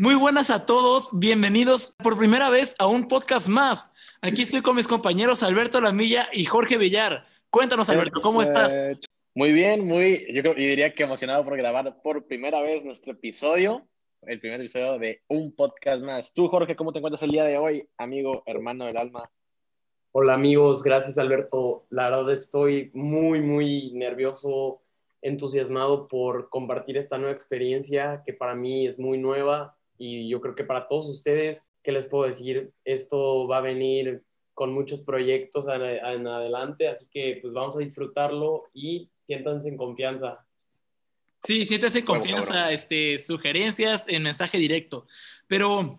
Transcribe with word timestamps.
Muy 0.00 0.14
buenas 0.14 0.48
a 0.50 0.64
todos, 0.64 1.08
bienvenidos 1.12 1.92
por 2.00 2.16
primera 2.16 2.50
vez 2.50 2.76
a 2.78 2.86
un 2.86 3.08
podcast 3.08 3.48
más. 3.48 3.92
Aquí 4.22 4.42
estoy 4.42 4.62
con 4.62 4.76
mis 4.76 4.86
compañeros 4.86 5.42
Alberto 5.42 5.80
Lamilla 5.80 6.28
y 6.32 6.44
Jorge 6.44 6.76
Villar. 6.76 7.26
Cuéntanos, 7.50 7.90
Alberto, 7.90 8.20
¿cómo 8.20 8.40
estás? 8.42 9.00
Muy 9.34 9.50
bien, 9.50 9.84
muy, 9.84 10.24
yo, 10.32 10.42
creo, 10.42 10.54
yo 10.54 10.68
diría 10.68 10.94
que 10.94 11.02
emocionado 11.02 11.44
por 11.44 11.56
grabar 11.56 12.00
por 12.00 12.24
primera 12.28 12.62
vez 12.62 12.84
nuestro 12.84 13.10
episodio, 13.10 13.88
el 14.22 14.38
primer 14.38 14.60
episodio 14.60 15.00
de 15.00 15.22
un 15.26 15.50
podcast 15.50 16.04
más. 16.04 16.32
Tú, 16.32 16.46
Jorge, 16.46 16.76
¿cómo 16.76 16.92
te 16.92 16.98
encuentras 17.00 17.24
el 17.24 17.32
día 17.32 17.42
de 17.42 17.58
hoy, 17.58 17.88
amigo, 17.96 18.44
hermano 18.46 18.84
del 18.84 18.98
alma? 18.98 19.28
Hola 20.12 20.34
amigos, 20.34 20.84
gracias 20.84 21.18
Alberto. 21.18 21.86
La 21.90 22.08
verdad 22.08 22.32
estoy 22.32 22.92
muy, 22.94 23.40
muy 23.40 23.90
nervioso, 23.94 24.80
entusiasmado 25.22 26.06
por 26.06 26.50
compartir 26.50 26.98
esta 26.98 27.18
nueva 27.18 27.32
experiencia 27.32 28.22
que 28.24 28.32
para 28.32 28.54
mí 28.54 28.86
es 28.86 28.96
muy 28.96 29.18
nueva 29.18 29.74
y 29.98 30.28
yo 30.28 30.40
creo 30.40 30.54
que 30.54 30.64
para 30.64 30.86
todos 30.86 31.08
ustedes, 31.08 31.72
¿qué 31.82 31.92
les 31.92 32.06
puedo 32.06 32.26
decir? 32.26 32.72
Esto 32.84 33.48
va 33.48 33.58
a 33.58 33.62
venir 33.62 34.22
con 34.54 34.72
muchos 34.72 35.02
proyectos 35.02 35.66
en, 35.66 36.26
adelante, 36.26 36.88
así 36.88 37.06
que 37.10 37.38
pues 37.42 37.52
vamos 37.52 37.76
a 37.76 37.80
disfrutarlo 37.80 38.64
y 38.72 39.10
siéntanse 39.26 39.68
en 39.68 39.76
confianza. 39.76 40.44
Sí, 41.44 41.66
siéntanse 41.66 42.00
en 42.00 42.04
confianza, 42.04 42.72
este, 42.72 43.18
sugerencias 43.18 44.06
en 44.08 44.22
mensaje 44.22 44.58
directo. 44.58 45.06
Pero 45.46 45.98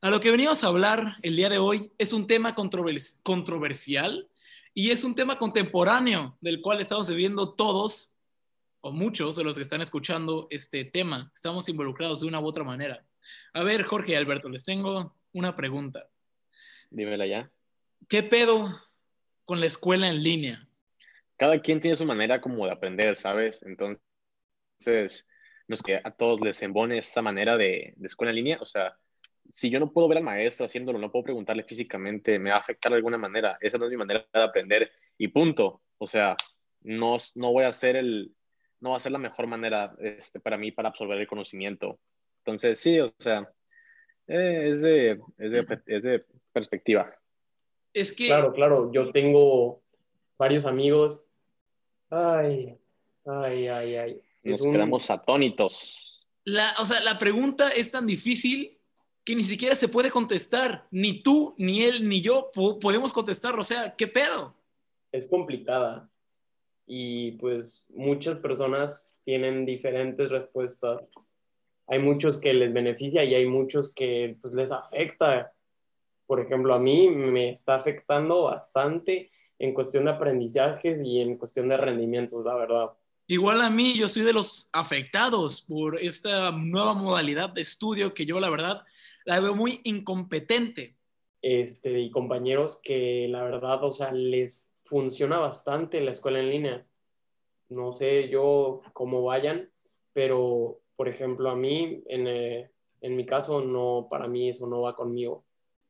a 0.00 0.10
lo 0.10 0.20
que 0.20 0.30
venimos 0.30 0.62
a 0.62 0.68
hablar 0.68 1.16
el 1.22 1.36
día 1.36 1.48
de 1.48 1.58
hoy 1.58 1.92
es 1.98 2.12
un 2.12 2.26
tema 2.26 2.54
controversial 2.54 4.28
y 4.74 4.90
es 4.90 5.04
un 5.04 5.14
tema 5.14 5.38
contemporáneo 5.38 6.36
del 6.40 6.60
cual 6.60 6.80
estamos 6.80 7.08
viviendo 7.08 7.54
todos 7.54 8.16
o 8.80 8.92
muchos 8.92 9.36
de 9.36 9.44
los 9.44 9.56
que 9.56 9.62
están 9.62 9.80
escuchando 9.80 10.46
este 10.50 10.84
tema. 10.84 11.30
Estamos 11.34 11.68
involucrados 11.68 12.20
de 12.20 12.26
una 12.26 12.40
u 12.40 12.46
otra 12.46 12.62
manera. 12.62 13.04
A 13.52 13.62
ver, 13.62 13.82
Jorge 13.82 14.12
y 14.12 14.14
Alberto, 14.14 14.48
les 14.48 14.64
tengo 14.64 15.16
una 15.32 15.54
pregunta. 15.54 16.08
Dímela 16.90 17.26
ya. 17.26 17.50
¿Qué 18.08 18.22
pedo 18.22 18.80
con 19.44 19.60
la 19.60 19.66
escuela 19.66 20.08
en 20.08 20.22
línea? 20.22 20.68
Cada 21.36 21.60
quien 21.60 21.80
tiene 21.80 21.96
su 21.96 22.06
manera 22.06 22.40
como 22.40 22.66
de 22.66 22.72
aprender, 22.72 23.16
¿sabes? 23.16 23.62
Entonces, 23.62 25.26
no 25.68 25.74
es 25.74 25.82
que 25.82 26.00
a 26.02 26.10
todos 26.10 26.40
les 26.40 26.62
embone 26.62 26.98
esta 26.98 27.22
manera 27.22 27.56
de, 27.56 27.94
de 27.96 28.06
escuela 28.06 28.30
en 28.30 28.36
línea. 28.36 28.58
O 28.60 28.66
sea, 28.66 28.96
si 29.50 29.70
yo 29.70 29.80
no 29.80 29.92
puedo 29.92 30.08
ver 30.08 30.18
al 30.18 30.24
maestro 30.24 30.66
haciéndolo, 30.66 30.98
no 30.98 31.10
puedo 31.10 31.24
preguntarle 31.24 31.64
físicamente, 31.64 32.38
me 32.38 32.50
va 32.50 32.56
a 32.56 32.60
afectar 32.60 32.90
de 32.90 32.96
alguna 32.96 33.18
manera. 33.18 33.58
Esa 33.60 33.78
no 33.78 33.84
es 33.84 33.90
mi 33.90 33.96
manera 33.96 34.26
de 34.32 34.42
aprender 34.42 34.90
y 35.18 35.28
punto. 35.28 35.82
O 35.98 36.06
sea, 36.06 36.36
no, 36.82 37.16
no 37.34 37.52
voy 37.52 37.64
a 37.64 37.68
hacer 37.68 37.96
el, 37.96 38.34
no 38.80 38.90
va 38.90 38.96
a 38.96 39.00
ser 39.00 39.12
la 39.12 39.18
mejor 39.18 39.46
manera 39.46 39.94
este, 40.00 40.40
para 40.40 40.56
mí 40.56 40.72
para 40.72 40.88
absorber 40.88 41.18
el 41.18 41.26
conocimiento. 41.26 41.98
Entonces, 42.46 42.78
sí, 42.78 43.00
o 43.00 43.08
sea, 43.18 43.52
eh, 44.28 44.68
es, 44.70 44.80
de, 44.80 45.20
es, 45.36 45.50
de, 45.50 45.80
es, 45.86 46.02
de, 46.04 46.24
perspectiva. 46.52 47.12
Es 47.92 48.12
que... 48.12 48.26
Claro, 48.26 48.52
claro, 48.52 48.92
yo 48.92 49.10
tengo 49.10 49.82
varios 50.38 50.64
amigos. 50.64 51.28
Ay, 52.08 52.78
ay, 53.24 53.66
ay, 53.66 53.96
ay. 53.96 54.22
Nos 54.44 54.62
quedamos 54.62 55.10
atónitos. 55.10 56.24
La, 56.44 56.72
o 56.78 56.84
sea, 56.84 57.00
la 57.00 57.18
pregunta 57.18 57.68
es 57.70 57.90
tan 57.90 58.06
difícil 58.06 58.78
que 59.24 59.34
ni 59.34 59.42
siquiera 59.42 59.74
se 59.74 59.88
puede 59.88 60.12
contestar. 60.12 60.86
Ni 60.92 61.24
tú, 61.24 61.56
ni 61.58 61.82
él, 61.82 62.08
ni 62.08 62.22
yo 62.22 62.52
podemos 62.80 63.10
contestar. 63.10 63.58
O 63.58 63.64
sea, 63.64 63.96
¿qué 63.96 64.06
pedo? 64.06 64.54
Es 65.10 65.26
complicada. 65.26 66.08
Y 66.86 67.32
pues 67.32 67.86
muchas 67.88 68.38
personas 68.38 69.16
tienen 69.24 69.66
diferentes 69.66 70.28
respuestas 70.28 71.00
hay 71.86 71.98
muchos 71.98 72.38
que 72.38 72.52
les 72.52 72.72
beneficia 72.72 73.24
y 73.24 73.34
hay 73.34 73.46
muchos 73.46 73.92
que 73.92 74.36
pues, 74.40 74.54
les 74.54 74.72
afecta. 74.72 75.52
Por 76.26 76.40
ejemplo, 76.40 76.74
a 76.74 76.78
mí 76.78 77.08
me 77.08 77.50
está 77.50 77.76
afectando 77.76 78.44
bastante 78.44 79.30
en 79.58 79.72
cuestión 79.72 80.04
de 80.04 80.10
aprendizajes 80.10 81.04
y 81.04 81.20
en 81.20 81.38
cuestión 81.38 81.68
de 81.68 81.76
rendimientos, 81.76 82.44
la 82.44 82.54
verdad. 82.54 82.90
Igual 83.28 83.60
a 83.62 83.70
mí, 83.70 83.94
yo 83.94 84.08
soy 84.08 84.22
de 84.22 84.32
los 84.32 84.68
afectados 84.72 85.62
por 85.62 85.98
esta 86.00 86.50
nueva 86.52 86.94
modalidad 86.94 87.50
de 87.50 87.62
estudio 87.62 88.14
que 88.14 88.26
yo, 88.26 88.38
la 88.38 88.50
verdad, 88.50 88.84
la 89.24 89.40
veo 89.40 89.54
muy 89.54 89.80
incompetente. 89.84 90.96
Este, 91.42 92.00
y 92.00 92.10
compañeros 92.10 92.80
que, 92.82 93.26
la 93.28 93.42
verdad, 93.42 93.82
o 93.84 93.92
sea, 93.92 94.12
les 94.12 94.76
funciona 94.84 95.38
bastante 95.38 96.00
la 96.00 96.10
escuela 96.10 96.40
en 96.40 96.50
línea. 96.50 96.86
No 97.68 97.94
sé 97.94 98.28
yo 98.28 98.82
cómo 98.92 99.22
vayan, 99.22 99.70
pero 100.12 100.80
por 100.96 101.08
ejemplo, 101.08 101.50
a 101.50 101.56
mí, 101.56 102.02
eh, 102.08 102.70
en, 103.00 103.16
mi 103.16 103.26
caso, 103.26 103.60
no, 103.60 104.08
para 104.10 104.26
mí 104.26 104.48
eso 104.48 104.66
no 104.66 104.80
va 104.80 104.96
conmigo. 104.96 105.44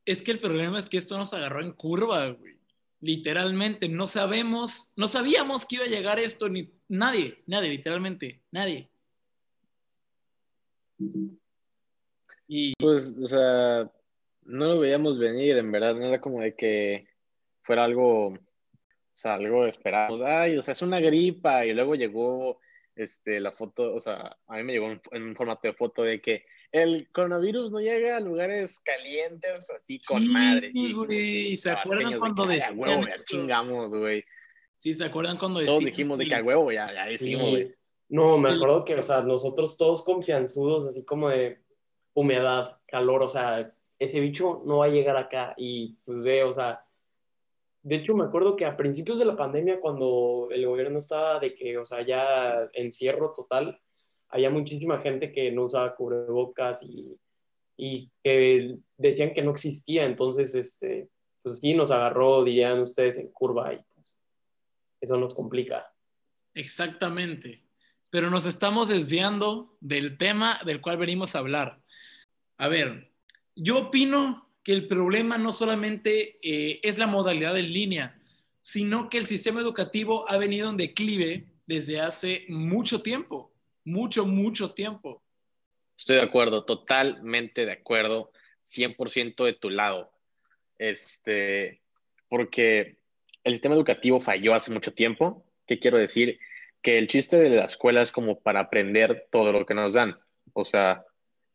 Es 0.05 0.23
que 0.23 0.33
el 0.33 0.41
problema 0.41 0.79
es 0.79 0.89
que 0.89 0.99
esto 0.99 1.17
nos 1.17 1.33
agarró 1.33 1.63
en 1.63 1.73
curva, 1.73 2.31
güey. 2.31 2.57
Literalmente, 3.01 3.89
no 3.89 4.07
sabemos, 4.07 4.93
no 4.97 5.07
sabíamos 5.07 5.65
que 5.65 5.77
iba 5.77 5.85
a 5.85 5.89
llegar 5.89 6.19
esto, 6.19 6.49
ni 6.49 6.73
nadie, 6.89 7.43
nadie, 7.47 7.71
literalmente, 7.71 8.43
nadie. 8.51 8.89
Y... 12.49 12.75
Pues, 12.79 13.17
o 13.23 13.27
sea, 13.27 13.91
no 14.43 14.67
lo 14.67 14.81
veíamos 14.81 15.19
venir, 15.19 15.57
en 15.57 15.71
verdad, 15.71 15.95
no 15.95 16.07
era 16.07 16.21
como 16.21 16.41
de 16.41 16.55
que 16.55 17.07
fuera 17.63 17.85
algo, 17.85 18.29
o 18.29 18.39
sea, 19.13 19.35
algo 19.35 19.67
esperado. 19.67 20.25
Ay, 20.27 20.57
o 20.57 20.63
sea, 20.63 20.73
es 20.73 20.83
una 20.83 21.01
gripa, 21.01 21.67
y 21.67 21.75
luego 21.75 21.95
llegó 21.95 22.61
este, 22.97 23.41
la 23.41 23.53
foto, 23.53 23.95
o 23.95 24.01
sea, 24.01 24.37
a 24.49 24.57
mí 24.57 24.63
me 24.65 24.73
llegó 24.73 24.87
en, 25.13 25.23
un 25.23 25.37
formato 25.37 25.69
de 25.69 25.75
foto 25.75 26.03
de 26.03 26.21
que 26.21 26.45
el 26.73 27.09
coronavirus 27.13 27.71
no 27.71 27.81
llega 27.81 28.17
a 28.17 28.21
lugares 28.21 28.81
calientes 28.81 29.71
así 29.71 30.01
con 30.01 30.27
madre. 30.33 30.71
Y, 30.73 31.57
¿se 31.57 31.71
acuerdan 31.71 32.19
cuando 32.19 32.47
decían 32.47 32.79
huevo, 32.79 33.07
ya 33.07 33.15
chingamos, 33.17 33.91
güey. 33.91 34.25
Sí, 34.79 34.95
¿se 34.95 35.05
acuerdan 35.05 35.39
cuando 35.39 35.61
decían? 35.61 35.77
Todos 35.79 35.85
dijimos 35.85 36.19
de 36.19 36.27
que 36.27 36.35
a 36.35 36.43
huevo 36.43 36.73
ya, 36.73 36.93
ya 36.93 37.07
decimos, 37.07 37.51
güey. 37.51 37.75
No, 38.09 38.39
me 38.39 38.51
acuerdo 38.51 38.85
que, 38.85 38.95
o 38.95 39.03
sea, 39.03 39.21
nosotros 39.23 39.77
todos 39.77 40.05
confianzudos, 40.05 40.87
así 40.87 41.05
como 41.05 41.29
de 41.29 41.61
humedad, 42.15 42.79
calor, 42.87 43.23
o 43.23 43.29
sea, 43.29 43.75
ese 43.99 44.21
bicho 44.21 44.63
no 44.65 44.79
va 44.79 44.87
a 44.87 44.91
llegar 44.91 45.17
acá 45.17 45.55
y 45.57 45.97
pues 46.05 46.23
ve, 46.23 46.45
o 46.45 46.53
sea, 46.53 46.86
de 47.87 47.95
hecho, 47.95 48.17
me 48.17 48.25
acuerdo 48.25 48.57
que 48.57 48.65
a 48.65 48.77
principios 48.77 49.21
de 49.21 49.25
la 49.25 49.37
pandemia, 49.37 49.79
cuando 49.79 50.49
el 50.51 50.67
gobierno 50.67 50.99
estaba 50.99 51.39
de 51.39 51.55
que, 51.55 51.79
o 51.79 51.85
sea, 51.85 52.05
ya 52.05 52.69
encierro 52.73 53.33
total, 53.33 53.81
había 54.29 54.51
muchísima 54.51 54.99
gente 54.99 55.31
que 55.31 55.53
no 55.53 55.67
usaba 55.67 55.95
cubrebocas 55.95 56.83
y, 56.83 57.17
y 57.77 58.11
que 58.25 58.79
decían 58.97 59.33
que 59.33 59.43
no 59.43 59.53
existía. 59.53 60.05
Entonces, 60.05 60.57
este, 60.57 61.11
pues 61.43 61.61
sí, 61.61 61.75
nos 61.75 61.93
agarró, 61.93 62.43
dirían 62.43 62.81
ustedes, 62.81 63.19
en 63.19 63.31
curva 63.31 63.73
y 63.73 63.79
pues 63.95 64.21
eso 65.01 65.17
nos 65.17 65.33
complica. 65.33 65.87
Exactamente. 66.55 67.63
Pero 68.11 68.31
nos 68.31 68.47
estamos 68.47 68.89
desviando 68.89 69.77
del 69.79 70.19
tema 70.19 70.59
del 70.67 70.81
cual 70.81 70.97
venimos 70.97 71.37
a 71.37 71.39
hablar. 71.39 71.81
A 72.57 72.67
ver, 72.67 73.13
yo 73.55 73.79
opino 73.79 74.46
que 74.67 74.73
el 74.73 74.89
problema 74.89 75.39
no 75.39 75.53
solamente 75.53 76.41
eh, 76.43 76.81
es 76.83 76.99
la 76.99 77.07
modalidad 77.07 77.57
en 77.57 77.73
línea, 77.73 78.19
sino 78.63 79.09
que 79.09 79.17
el 79.17 79.25
sistema 79.25 79.61
educativo 79.61 80.29
ha 80.29 80.39
venido 80.39 80.69
en 80.69 80.77
declive 80.77 81.45
desde 81.67 82.01
hace 82.01 82.47
mucho 82.49 83.01
tiempo, 83.01 83.53
mucho, 83.85 84.27
mucho 84.27 84.73
tiempo. 84.73 85.23
Estoy 85.97 86.17
de 86.17 86.23
acuerdo, 86.23 86.65
totalmente 86.65 87.65
de 87.65 87.71
acuerdo, 87.71 88.33
100% 88.65 89.45
de 89.45 89.53
tu 89.53 89.71
lado. 89.71 90.11
Este, 90.79 91.81
porque 92.29 92.99
el 93.45 93.53
sistema 93.53 93.77
educativo 93.77 94.21
falló 94.21 94.53
hace 94.53 94.73
mucho 94.73 94.93
tiempo. 94.93 95.47
¿Qué 95.69 95.79
quiero 95.79 95.97
decir? 95.97 96.41
Que 96.83 96.99
el 96.99 97.07
chiste 97.07 97.39
de 97.39 97.51
la 97.51 97.67
escuela 97.67 98.03
es 98.03 98.11
como 98.11 98.41
para 98.41 98.59
aprender 98.59 99.29
todo 99.31 99.53
lo 99.53 99.65
que 99.65 99.75
nos 99.75 99.95
dan. 99.95 100.19
O 100.55 100.65
sea, 100.65 101.05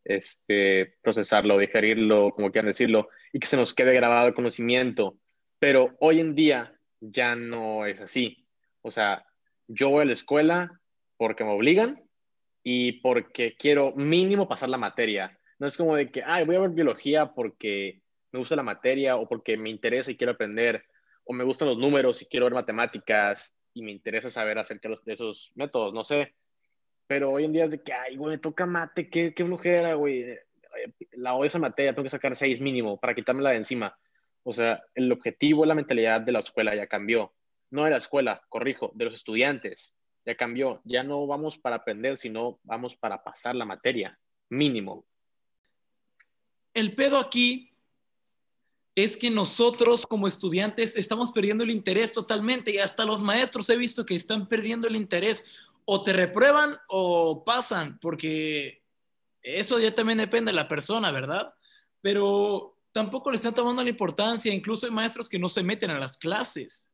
este, 0.03 0.95
procesarlo, 1.01 1.57
digerirlo, 1.57 2.31
como 2.31 2.51
quieran 2.51 2.67
decirlo, 2.67 3.09
y 3.33 3.39
que 3.39 3.47
se 3.47 3.57
nos 3.57 3.73
quede 3.73 3.93
grabado 3.93 4.27
el 4.27 4.33
conocimiento. 4.33 5.17
Pero 5.59 5.95
hoy 5.99 6.19
en 6.19 6.35
día 6.35 6.73
ya 6.99 7.35
no 7.35 7.85
es 7.85 8.01
así. 8.01 8.47
O 8.81 8.91
sea, 8.91 9.25
yo 9.67 9.89
voy 9.89 10.03
a 10.03 10.05
la 10.05 10.13
escuela 10.13 10.81
porque 11.17 11.43
me 11.43 11.51
obligan 11.51 12.03
y 12.63 12.93
porque 12.93 13.55
quiero 13.57 13.93
mínimo 13.95 14.47
pasar 14.47 14.69
la 14.69 14.77
materia. 14.77 15.37
No 15.59 15.67
es 15.67 15.77
como 15.77 15.95
de 15.95 16.11
que, 16.11 16.23
ay, 16.25 16.45
voy 16.45 16.55
a 16.55 16.61
ver 16.61 16.71
biología 16.71 17.33
porque 17.33 18.01
me 18.31 18.39
gusta 18.39 18.55
la 18.55 18.63
materia 18.63 19.17
o 19.17 19.27
porque 19.27 19.57
me 19.57 19.69
interesa 19.69 20.11
y 20.11 20.17
quiero 20.17 20.33
aprender, 20.33 20.85
o 21.23 21.33
me 21.33 21.43
gustan 21.43 21.67
los 21.67 21.77
números 21.77 22.21
y 22.21 22.25
quiero 22.25 22.45
ver 22.45 22.53
matemáticas 22.53 23.55
y 23.73 23.83
me 23.83 23.91
interesa 23.91 24.29
saber 24.29 24.57
acerca 24.57 24.89
de 24.89 25.13
esos 25.13 25.51
métodos, 25.55 25.93
no 25.93 26.03
sé. 26.03 26.33
Pero 27.11 27.29
hoy 27.29 27.43
en 27.43 27.51
día 27.51 27.65
es 27.65 27.71
de 27.71 27.83
que, 27.83 27.91
ay, 27.91 28.15
güey, 28.15 28.37
toca 28.37 28.65
mate, 28.65 29.09
qué, 29.09 29.33
qué 29.33 29.43
flujera, 29.43 29.95
güey. 29.95 30.39
La 31.11 31.33
odio 31.33 31.47
esa 31.47 31.59
materia, 31.59 31.91
tengo 31.91 32.05
que 32.05 32.09
sacar 32.09 32.37
seis 32.37 32.61
mínimo 32.61 32.97
para 33.01 33.13
quitármela 33.13 33.49
de 33.49 33.57
encima. 33.57 33.99
O 34.43 34.53
sea, 34.53 34.81
el 34.95 35.11
objetivo, 35.11 35.65
la 35.65 35.75
mentalidad 35.75 36.21
de 36.21 36.31
la 36.31 36.39
escuela 36.39 36.73
ya 36.73 36.87
cambió. 36.87 37.33
No 37.69 37.83
de 37.83 37.89
la 37.89 37.97
escuela, 37.97 38.41
corrijo, 38.47 38.93
de 38.95 39.03
los 39.03 39.13
estudiantes. 39.13 39.97
Ya 40.25 40.35
cambió. 40.37 40.79
Ya 40.85 41.03
no 41.03 41.27
vamos 41.27 41.57
para 41.57 41.75
aprender, 41.75 42.15
sino 42.15 42.61
vamos 42.63 42.95
para 42.95 43.21
pasar 43.21 43.55
la 43.55 43.65
materia, 43.65 44.17
mínimo. 44.47 45.05
el 46.73 46.95
pedo 46.95 47.19
aquí 47.19 47.73
es 48.95 49.17
que 49.17 49.29
nosotros 49.29 50.05
como 50.05 50.27
estudiantes 50.27 50.95
estamos 50.95 51.31
perdiendo 51.31 51.65
el 51.65 51.71
interés 51.71 52.13
totalmente 52.13 52.71
y 52.71 52.77
hasta 52.77 53.05
los 53.05 53.21
maestros 53.21 53.69
he 53.69 53.77
visto 53.77 54.05
que 54.05 54.15
están 54.15 54.47
perdiendo 54.47 54.87
el 54.87 54.95
interés. 54.95 55.45
O 55.85 56.03
te 56.03 56.13
reprueban 56.13 56.77
o 56.87 57.43
pasan, 57.43 57.99
porque 57.99 58.83
eso 59.41 59.79
ya 59.79 59.93
también 59.93 60.19
depende 60.19 60.51
de 60.51 60.55
la 60.55 60.67
persona, 60.67 61.11
¿verdad? 61.11 61.53
Pero 62.01 62.77
tampoco 62.91 63.31
le 63.31 63.37
están 63.37 63.55
tomando 63.55 63.83
la 63.83 63.89
importancia. 63.89 64.53
Incluso 64.53 64.85
hay 64.85 64.91
maestros 64.91 65.29
que 65.29 65.39
no 65.39 65.49
se 65.49 65.63
meten 65.63 65.91
a 65.91 65.99
las 65.99 66.17
clases 66.17 66.91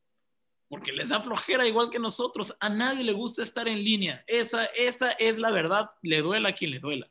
porque 0.69 0.91
les 0.91 1.09
da 1.09 1.21
flojera 1.21 1.67
igual 1.67 1.89
que 1.89 1.99
nosotros. 1.99 2.55
A 2.59 2.69
nadie 2.69 3.03
le 3.03 3.13
gusta 3.13 3.41
estar 3.41 3.67
en 3.67 3.83
línea. 3.83 4.23
Esa, 4.27 4.65
esa 4.77 5.11
es 5.13 5.39
la 5.39 5.51
verdad. 5.51 5.89
Le 6.01 6.21
duela 6.21 6.49
a 6.49 6.53
quien 6.53 6.71
le 6.71 6.79
duela. 6.79 7.07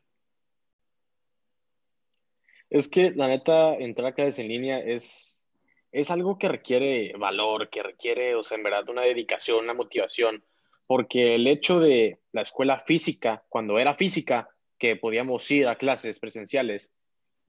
Es 2.69 2.87
que 2.87 3.11
la 3.11 3.27
neta, 3.27 3.75
entrar 3.75 4.07
a 4.07 4.13
clases 4.13 4.39
en 4.39 4.49
línea 4.49 4.79
es, 4.79 5.47
es 5.91 6.11
algo 6.11 6.37
que 6.37 6.49
requiere 6.49 7.13
valor, 7.17 7.69
que 7.69 7.81
requiere, 7.81 8.35
o 8.35 8.43
sea, 8.43 8.57
en 8.57 8.63
verdad, 8.63 8.89
una 8.89 9.03
dedicación, 9.03 9.63
una 9.63 9.73
motivación, 9.73 10.43
porque 10.87 11.35
el 11.35 11.47
hecho 11.47 11.79
de 11.79 12.19
la 12.31 12.41
escuela 12.41 12.79
física, 12.79 13.43
cuando 13.49 13.77
era 13.77 13.93
física, 13.93 14.49
que 14.77 14.95
podíamos 14.95 15.49
ir 15.51 15.67
a 15.67 15.77
clases 15.77 16.19
presenciales, 16.19 16.95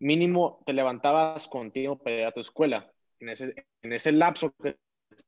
mínimo 0.00 0.62
te 0.66 0.72
levantabas 0.72 1.46
contigo 1.48 1.98
para 1.98 2.16
ir 2.16 2.24
a 2.24 2.32
tu 2.32 2.40
escuela. 2.40 2.92
En 3.20 3.28
ese, 3.30 3.66
en 3.82 3.92
ese 3.92 4.12
lapso 4.12 4.54
que 4.62 4.76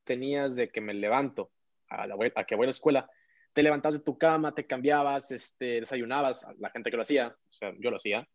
tenías 0.05 0.57
de 0.57 0.71
que 0.71 0.81
me 0.81 0.95
levanto 0.95 1.51
a, 1.89 2.07
la, 2.07 2.17
a 2.35 2.45
que 2.45 2.55
voy 2.55 2.65
a 2.65 2.67
la 2.67 2.73
escuela, 2.73 3.11
te 3.53 3.63
levantabas 3.63 3.95
de 3.95 4.05
tu 4.05 4.19
cama, 4.19 4.55
te 4.55 4.67
cambiabas, 4.67 5.31
este, 5.33 5.81
desayunabas, 5.81 6.47
la 6.59 6.71
gente 6.71 6.91
que 6.91 6.97
lo 6.97 7.03
hacía, 7.03 7.29
o 7.29 7.53
sea, 7.53 7.73
yo 7.79 7.91
lo 7.91 7.97
hacía, 7.97 8.29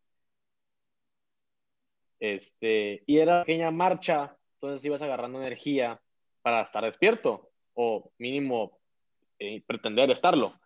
este, 2.20 3.02
y 3.06 3.18
era 3.18 3.44
pequeña 3.44 3.70
marcha, 3.70 4.36
entonces 4.54 4.84
ibas 4.84 5.02
agarrando 5.02 5.38
energía 5.38 6.00
para 6.42 6.62
estar 6.62 6.84
despierto 6.84 7.50
o 7.74 8.10
mínimo 8.18 8.75
eh, 9.38 9.62
pretender 9.66 10.10
estarlo. 10.10 10.58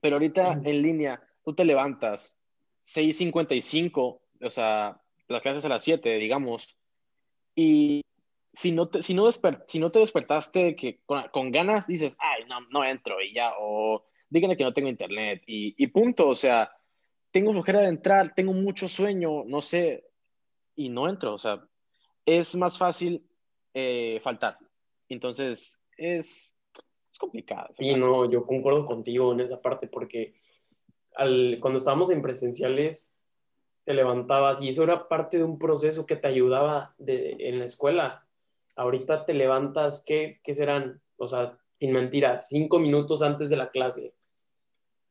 Pero 0.00 0.16
ahorita 0.16 0.60
en 0.64 0.82
línea, 0.82 1.22
tú 1.44 1.54
te 1.54 1.64
levantas 1.64 2.38
6.55, 2.84 4.20
o 4.40 4.50
sea, 4.50 5.00
las 5.28 5.42
clases 5.42 5.64
a 5.64 5.68
las 5.68 5.82
7, 5.82 6.16
digamos, 6.16 6.76
y 7.54 8.02
si 8.52 8.72
no 8.72 8.88
te, 8.88 9.02
si 9.02 9.14
no 9.14 9.30
si 9.32 9.78
no 9.78 9.92
te 9.92 9.98
despertaste 9.98 10.74
que 10.74 11.00
con, 11.04 11.52
ganas, 11.52 11.86
dices, 11.86 12.16
ay, 12.18 12.44
no, 12.48 12.60
no 12.70 12.84
entro 12.84 13.20
y 13.20 13.34
ya, 13.34 13.52
o 13.58 14.04
díganle 14.28 14.56
que 14.56 14.64
no 14.64 14.72
tengo 14.72 14.88
internet 14.88 15.42
y, 15.46 15.74
y 15.76 15.86
punto, 15.88 16.28
o 16.28 16.34
sea, 16.34 16.72
tengo 17.30 17.52
flojera 17.52 17.80
de 17.80 17.88
entrar, 17.88 18.34
tengo 18.34 18.52
mucho 18.52 18.88
sueño, 18.88 19.44
no 19.44 19.60
sé, 19.60 20.10
y 20.76 20.88
no 20.88 21.08
entro. 21.08 21.34
O 21.34 21.38
sea, 21.38 21.62
es 22.24 22.54
más 22.56 22.78
fácil 22.78 23.24
eh, 23.74 24.20
faltar. 24.22 24.58
Entonces, 25.08 25.82
es, 25.96 26.59
es 26.59 26.59
complicado. 27.20 27.68
Sí, 27.74 27.94
no, 27.94 28.28
yo 28.28 28.44
concuerdo 28.44 28.86
contigo 28.86 29.32
en 29.32 29.40
esa 29.40 29.62
parte 29.62 29.86
porque 29.86 30.34
al, 31.14 31.58
cuando 31.60 31.78
estábamos 31.78 32.10
en 32.10 32.22
presenciales 32.22 33.20
te 33.84 33.94
levantabas 33.94 34.60
y 34.62 34.68
eso 34.68 34.82
era 34.82 35.08
parte 35.08 35.38
de 35.38 35.44
un 35.44 35.58
proceso 35.58 36.06
que 36.06 36.16
te 36.16 36.28
ayudaba 36.28 36.94
de, 36.98 37.36
en 37.38 37.58
la 37.60 37.66
escuela. 37.66 38.26
Ahorita 38.74 39.24
te 39.26 39.34
levantas, 39.34 40.04
¿qué, 40.06 40.40
¿qué 40.42 40.54
serán? 40.54 41.00
O 41.16 41.28
sea, 41.28 41.58
sin 41.78 41.92
mentiras, 41.92 42.48
cinco 42.48 42.78
minutos 42.78 43.22
antes 43.22 43.50
de 43.50 43.56
la 43.56 43.70
clase. 43.70 44.14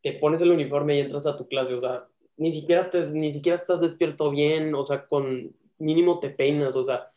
Te 0.02 0.14
pones 0.14 0.42
el 0.42 0.52
uniforme 0.52 0.98
y 0.98 1.00
entras 1.00 1.26
a 1.28 1.38
tu 1.38 1.48
clase. 1.48 1.74
O 1.74 1.80
sea, 1.80 2.08
ni 2.38 2.52
siquiera, 2.52 2.90
te, 2.90 3.08
ni 3.08 3.34
siquiera 3.34 3.58
estás 3.58 3.82
despierto 3.82 4.32
bien, 4.32 4.74
o 4.74 4.86
sea, 4.86 5.06
con 5.08 5.54
mínimo 5.78 6.20
te 6.20 6.30
peinas, 6.30 6.76
o 6.76 6.84
sea, 6.84 7.08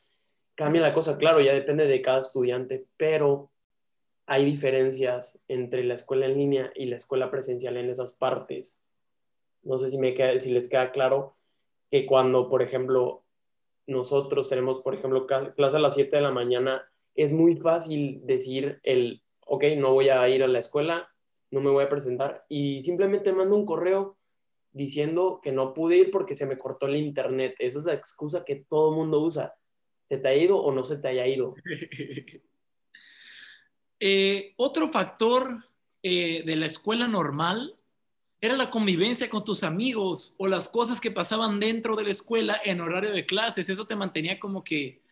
cambia 0.55 0.83
la 0.83 0.95
cosa, 0.95 1.17
claro, 1.17 1.41
ya 1.41 1.55
depende 1.55 1.87
de 1.87 2.03
cada 2.03 2.21
estudiante, 2.21 2.87
pero 2.97 3.52
hay 4.27 4.45
diferencias 4.45 5.43
entre 5.49 5.85
la 5.85 5.95
escuela 5.95 6.27
en 6.27 6.39
línea 6.39 6.73
y 6.75 6.87
la 6.87 6.97
escuela 6.97 7.31
presencial 7.31 7.77
en 7.77 7.91
esas 7.91 8.15
partes. 8.15 8.81
No 9.63 9.79
sé 9.79 9.91
si, 9.91 9.99
me 9.99 10.15
queda, 10.15 10.33
les 10.33 10.69
queda 10.69 10.93
claro 10.93 11.35
que 11.91 12.07
cuando, 12.07 12.49
por 12.49 12.63
ejemplo, 12.63 13.25
nosotros 13.87 14.49
tenemos, 14.49 14.83
por 14.83 14.95
ejemplo, 14.95 15.27
clase 15.27 15.77
a 15.77 15.81
las 15.81 15.95
7 15.95 16.17
de 16.17 16.23
la 16.23 16.31
mañana, 16.31 16.83
es 17.15 17.33
muy 17.33 17.57
fácil 17.57 18.21
decir 18.25 18.81
el, 18.83 19.23
ok, 19.47 19.65
no 19.77 19.93
voy 19.93 20.09
a 20.09 20.29
ir 20.29 20.43
a 20.43 20.49
la 20.49 20.59
escuela, 20.59 21.11
no 21.51 21.61
me 21.61 21.71
voy 21.71 21.85
a 21.85 21.89
presentar 21.89 22.47
y 22.49 22.83
simplemente 22.83 23.33
mando 23.33 23.57
un 23.57 23.67
correo 23.67 24.17
diciendo 24.73 25.41
que 25.43 25.53
no 25.53 25.75
pude 25.75 25.99
ir 25.99 26.11
porque 26.11 26.35
se 26.35 26.47
me 26.47 26.59
cortó 26.59 26.87
el 26.87 26.97
internet. 26.97 27.55
Esa 27.59 27.81
es 27.81 27.85
la 27.85 27.95
excusa 27.95 28.45
que 28.45 28.57
todo 28.57 28.93
mundo 28.93 29.21
usa. 29.21 29.55
¿Se 30.07 30.17
te 30.17 30.29
ha 30.29 30.35
ido 30.35 30.57
o 30.57 30.73
no 30.73 30.83
se 30.85 30.97
te 30.99 31.09
haya 31.09 31.27
ido? 31.27 31.55
Eh, 34.05 34.55
otro 34.57 34.89
factor 34.89 35.65
eh, 36.03 36.43
de 36.45 36.57
la 36.57 36.67
escuela 36.67 37.07
normal 37.07 37.79
era 38.41 38.57
la 38.57 38.69
convivencia 38.69 39.31
con 39.31 39.45
tus 39.45 39.63
amigos 39.63 40.35
o 40.41 40.49
las 40.49 40.69
cosas 40.69 41.01
que 41.01 41.13
pasaban 41.13 41.61
dentro 41.61 41.95
de 41.95 42.03
la 42.03 42.11
escuela 42.11 42.61
en 42.65 42.81
horario 42.81 43.13
de 43.13 43.27
clases. 43.27 43.69
Eso 43.69 43.87
te 43.87 43.95
mantenía 43.95 44.41
como 44.41 44.65
que, 44.65 45.05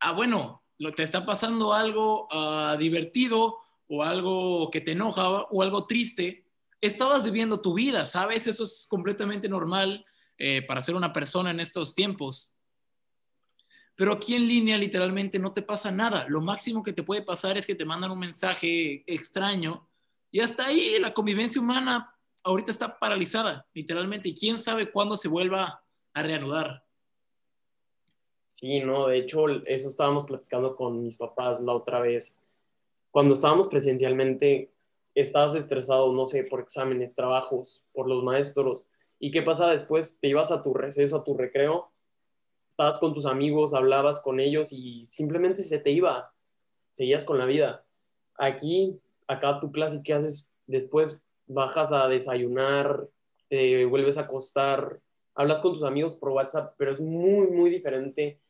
ah, 0.00 0.10
bueno, 0.10 0.64
lo, 0.78 0.90
te 0.90 1.04
está 1.04 1.24
pasando 1.24 1.72
algo 1.72 2.26
ah, 2.32 2.76
divertido 2.76 3.58
o 3.86 4.02
algo 4.02 4.72
que 4.72 4.80
te 4.80 4.90
enoja 4.90 5.28
o 5.28 5.62
algo 5.62 5.86
triste, 5.86 6.48
estabas 6.80 7.24
viviendo 7.24 7.60
tu 7.60 7.74
vida, 7.74 8.06
¿sabes? 8.06 8.48
Eso 8.48 8.64
es 8.64 8.88
completamente 8.90 9.48
normal 9.48 10.04
eh, 10.36 10.62
para 10.62 10.82
ser 10.82 10.96
una 10.96 11.12
persona 11.12 11.52
en 11.52 11.60
estos 11.60 11.94
tiempos. 11.94 12.55
Pero 13.96 14.12
aquí 14.12 14.36
en 14.36 14.46
línea 14.46 14.78
literalmente 14.78 15.38
no 15.38 15.52
te 15.52 15.62
pasa 15.62 15.90
nada. 15.90 16.26
Lo 16.28 16.40
máximo 16.40 16.82
que 16.82 16.92
te 16.92 17.02
puede 17.02 17.22
pasar 17.22 17.56
es 17.56 17.66
que 17.66 17.74
te 17.74 17.84
mandan 17.84 18.10
un 18.10 18.18
mensaje 18.18 19.02
extraño 19.06 19.88
y 20.30 20.40
hasta 20.40 20.66
ahí 20.66 20.98
la 21.00 21.14
convivencia 21.14 21.60
humana 21.60 22.14
ahorita 22.42 22.70
está 22.70 22.98
paralizada, 22.98 23.66
literalmente. 23.72 24.28
Y 24.28 24.34
quién 24.34 24.58
sabe 24.58 24.90
cuándo 24.90 25.16
se 25.16 25.28
vuelva 25.28 25.82
a 26.12 26.22
reanudar. 26.22 26.84
Sí, 28.46 28.80
no, 28.80 29.06
de 29.08 29.18
hecho, 29.18 29.48
eso 29.48 29.88
estábamos 29.88 30.26
platicando 30.26 30.76
con 30.76 31.02
mis 31.02 31.16
papás 31.16 31.60
la 31.60 31.72
otra 31.72 32.00
vez. 32.00 32.38
Cuando 33.10 33.34
estábamos 33.34 33.68
presencialmente, 33.68 34.70
estabas 35.14 35.54
estresado, 35.54 36.12
no 36.12 36.26
sé, 36.26 36.44
por 36.44 36.60
exámenes, 36.60 37.14
trabajos, 37.14 37.84
por 37.92 38.08
los 38.08 38.22
maestros. 38.22 38.86
¿Y 39.18 39.30
qué 39.30 39.42
pasa 39.42 39.70
después? 39.70 40.18
Te 40.20 40.28
ibas 40.28 40.52
a 40.52 40.62
tu 40.62 40.74
receso, 40.74 41.16
a 41.16 41.24
tu 41.24 41.34
recreo, 41.34 41.90
estabas 42.76 42.98
con 42.98 43.14
tus 43.14 43.24
amigos, 43.24 43.72
hablabas 43.72 44.20
con 44.20 44.38
ellos 44.38 44.70
y 44.70 45.06
simplemente 45.06 45.62
se 45.64 45.78
te 45.78 45.92
iba, 45.92 46.30
seguías 46.92 47.24
con 47.24 47.38
la 47.38 47.46
vida. 47.46 47.86
Aquí, 48.34 49.00
acá 49.26 49.60
tu 49.60 49.72
clase, 49.72 50.02
¿qué 50.04 50.12
haces? 50.12 50.50
Después 50.66 51.24
bajas 51.46 51.90
a 51.90 52.06
desayunar, 52.06 53.08
te 53.48 53.86
vuelves 53.86 54.18
a 54.18 54.22
acostar, 54.22 55.00
hablas 55.34 55.62
con 55.62 55.72
tus 55.72 55.84
amigos 55.84 56.16
por 56.16 56.28
WhatsApp, 56.28 56.74
pero 56.76 56.90
es 56.90 57.00
muy, 57.00 57.46
muy 57.46 57.70
diferente 57.70 58.42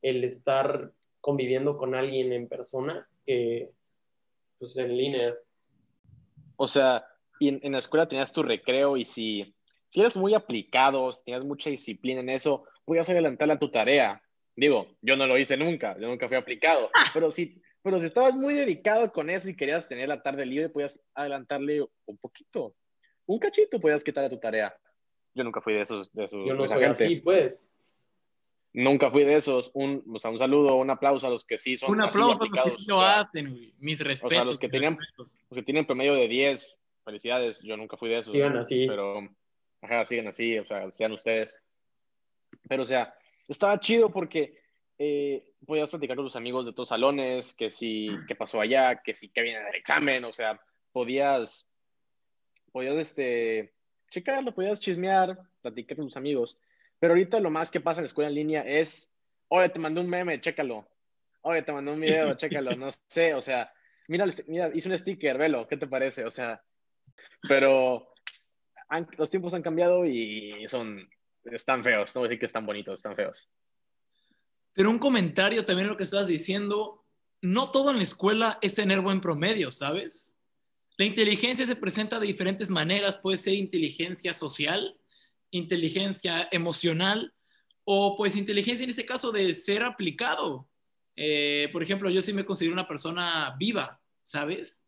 el 0.00 0.24
estar 0.24 0.90
conviviendo 1.20 1.76
con 1.76 1.94
alguien 1.94 2.32
en 2.32 2.48
persona 2.48 3.06
que 3.26 3.70
pues, 4.58 4.78
en 4.78 4.96
línea. 4.96 5.34
O 6.56 6.66
sea, 6.66 7.04
en, 7.38 7.72
la 7.72 7.78
escuela 7.80 8.08
tenías 8.08 8.32
tu 8.32 8.42
recreo 8.42 8.96
y 8.96 9.04
si, 9.04 9.54
si 9.90 10.00
eres 10.00 10.16
muy 10.16 10.32
aplicado, 10.32 11.12
si 11.12 11.22
tenías 11.24 11.44
mucha 11.44 11.68
disciplina 11.68 12.20
en 12.20 12.30
eso, 12.30 12.64
podías 12.84 13.08
adelantarle 13.08 13.54
a 13.54 13.58
tu 13.58 13.70
tarea. 13.70 14.22
Digo, 14.56 14.96
yo 15.02 15.16
no 15.16 15.26
lo 15.26 15.36
hice 15.36 15.56
nunca, 15.56 15.96
yo 15.98 16.08
nunca 16.08 16.28
fui 16.28 16.36
aplicado, 16.36 16.90
pero 17.14 17.30
si, 17.30 17.60
pero 17.82 17.98
si 17.98 18.06
estabas 18.06 18.34
muy 18.34 18.54
dedicado 18.54 19.12
con 19.12 19.30
eso 19.30 19.48
y 19.48 19.56
querías 19.56 19.88
tener 19.88 20.08
la 20.08 20.22
tarde 20.22 20.46
libre, 20.46 20.68
podías 20.68 21.00
adelantarle 21.14 21.84
un 22.06 22.18
poquito, 22.18 22.76
un 23.26 23.38
cachito 23.38 23.80
podías 23.80 24.04
quitarle 24.04 24.26
a 24.26 24.30
tu 24.30 24.38
tarea. 24.38 24.76
Yo 25.34 25.42
nunca 25.42 25.60
fui 25.60 25.74
de 25.74 25.80
esos. 25.80 26.12
De 26.12 26.24
esos 26.24 26.46
yo 26.46 26.54
no 26.54 26.68
soy 26.68 26.84
así, 26.84 27.16
pues. 27.16 27.70
Nunca 28.72 29.10
fui 29.10 29.24
de 29.24 29.36
esos. 29.36 29.70
Un, 29.74 30.04
o 30.12 30.18
sea, 30.18 30.30
un 30.30 30.38
saludo, 30.38 30.76
un 30.76 30.90
aplauso 30.90 31.26
a 31.26 31.30
los 31.30 31.44
que 31.44 31.58
sí 31.58 31.76
son. 31.76 31.90
Un 31.90 32.02
aplauso 32.02 32.42
a 32.42 32.46
los 32.46 32.62
que 32.62 32.70
sí 32.70 32.84
lo 32.86 33.00
hacen, 33.00 33.72
Mis 33.78 34.00
respetos. 34.00 34.32
O 34.32 34.34
sea, 34.34 34.44
los 34.44 34.58
que, 34.58 34.68
tienen, 34.68 34.96
los 35.16 35.42
que 35.52 35.62
tienen 35.62 35.86
promedio 35.86 36.14
de 36.14 36.28
10, 36.28 36.76
felicidades. 37.04 37.60
Yo 37.62 37.76
nunca 37.76 37.96
fui 37.96 38.08
de 38.08 38.18
esos. 38.18 38.32
Sigan 38.32 38.56
así. 38.56 38.86
Pero, 38.86 39.28
ajá, 39.82 40.04
siguen 40.04 40.28
así, 40.28 40.58
o 40.58 40.64
sea, 40.64 40.90
sean 40.90 41.12
ustedes. 41.12 41.63
Pero, 42.68 42.82
o 42.82 42.86
sea, 42.86 43.14
estaba 43.48 43.78
chido 43.80 44.10
porque 44.10 44.58
eh, 44.98 45.54
podías 45.66 45.90
platicar 45.90 46.16
con 46.16 46.26
tus 46.26 46.36
amigos 46.36 46.66
de 46.66 46.72
tus 46.72 46.88
salones, 46.88 47.54
que 47.54 47.70
si, 47.70 48.10
qué 48.28 48.34
pasó 48.34 48.60
allá, 48.60 49.02
que 49.02 49.14
si, 49.14 49.28
qué 49.28 49.42
viene 49.42 49.60
del 49.64 49.74
examen, 49.74 50.24
o 50.24 50.32
sea, 50.32 50.60
podías, 50.92 51.68
podías, 52.72 52.96
este, 52.96 53.74
checarlo, 54.10 54.54
podías 54.54 54.80
chismear, 54.80 55.38
platicar 55.62 55.96
con 55.96 56.06
tus 56.06 56.16
amigos. 56.16 56.58
Pero 56.98 57.12
ahorita 57.12 57.40
lo 57.40 57.50
más 57.50 57.70
que 57.70 57.80
pasa 57.80 58.00
en 58.00 58.04
la 58.04 58.06
escuela 58.06 58.28
en 58.28 58.36
línea 58.36 58.62
es, 58.62 59.14
oye, 59.48 59.68
te 59.68 59.78
mandé 59.78 60.00
un 60.00 60.08
meme, 60.08 60.40
chécalo. 60.40 60.86
Oye, 61.42 61.62
te 61.62 61.72
mandé 61.72 61.92
un 61.92 62.00
video, 62.00 62.34
chécalo. 62.36 62.76
No 62.76 62.88
sé, 63.06 63.34
o 63.34 63.42
sea, 63.42 63.72
mira, 64.08 64.26
mira, 64.46 64.70
hice 64.72 64.88
un 64.88 64.98
sticker, 64.98 65.36
velo, 65.36 65.66
¿qué 65.66 65.76
te 65.76 65.86
parece? 65.86 66.24
O 66.24 66.30
sea, 66.30 66.62
pero 67.48 68.14
los 69.18 69.30
tiempos 69.30 69.54
han 69.54 69.62
cambiado 69.62 70.06
y 70.06 70.64
son, 70.68 71.08
están 71.52 71.82
feos, 71.82 72.14
no 72.14 72.20
voy 72.20 72.28
decir 72.28 72.40
que 72.40 72.46
están 72.46 72.66
bonitos, 72.66 72.98
están 72.98 73.16
feos. 73.16 73.50
Pero 74.72 74.90
un 74.90 74.98
comentario 74.98 75.64
también 75.64 75.88
lo 75.88 75.96
que 75.96 76.04
estabas 76.04 76.26
diciendo, 76.26 77.04
no 77.40 77.70
todo 77.70 77.90
en 77.90 77.98
la 77.98 78.02
escuela 78.02 78.58
es 78.62 78.74
tener 78.74 79.00
buen 79.00 79.20
promedio, 79.20 79.70
¿sabes? 79.70 80.34
La 80.96 81.04
inteligencia 81.04 81.66
se 81.66 81.76
presenta 81.76 82.18
de 82.18 82.26
diferentes 82.26 82.70
maneras, 82.70 83.18
puede 83.18 83.38
ser 83.38 83.54
inteligencia 83.54 84.32
social, 84.32 84.96
inteligencia 85.50 86.48
emocional 86.50 87.34
o 87.84 88.16
pues 88.16 88.36
inteligencia 88.36 88.84
en 88.84 88.90
este 88.90 89.04
caso 89.04 89.30
de 89.30 89.54
ser 89.54 89.82
aplicado. 89.82 90.68
Eh, 91.16 91.68
por 91.72 91.82
ejemplo, 91.82 92.10
yo 92.10 92.22
sí 92.22 92.32
me 92.32 92.44
considero 92.44 92.74
una 92.74 92.86
persona 92.86 93.54
viva, 93.58 94.00
¿sabes? 94.22 94.86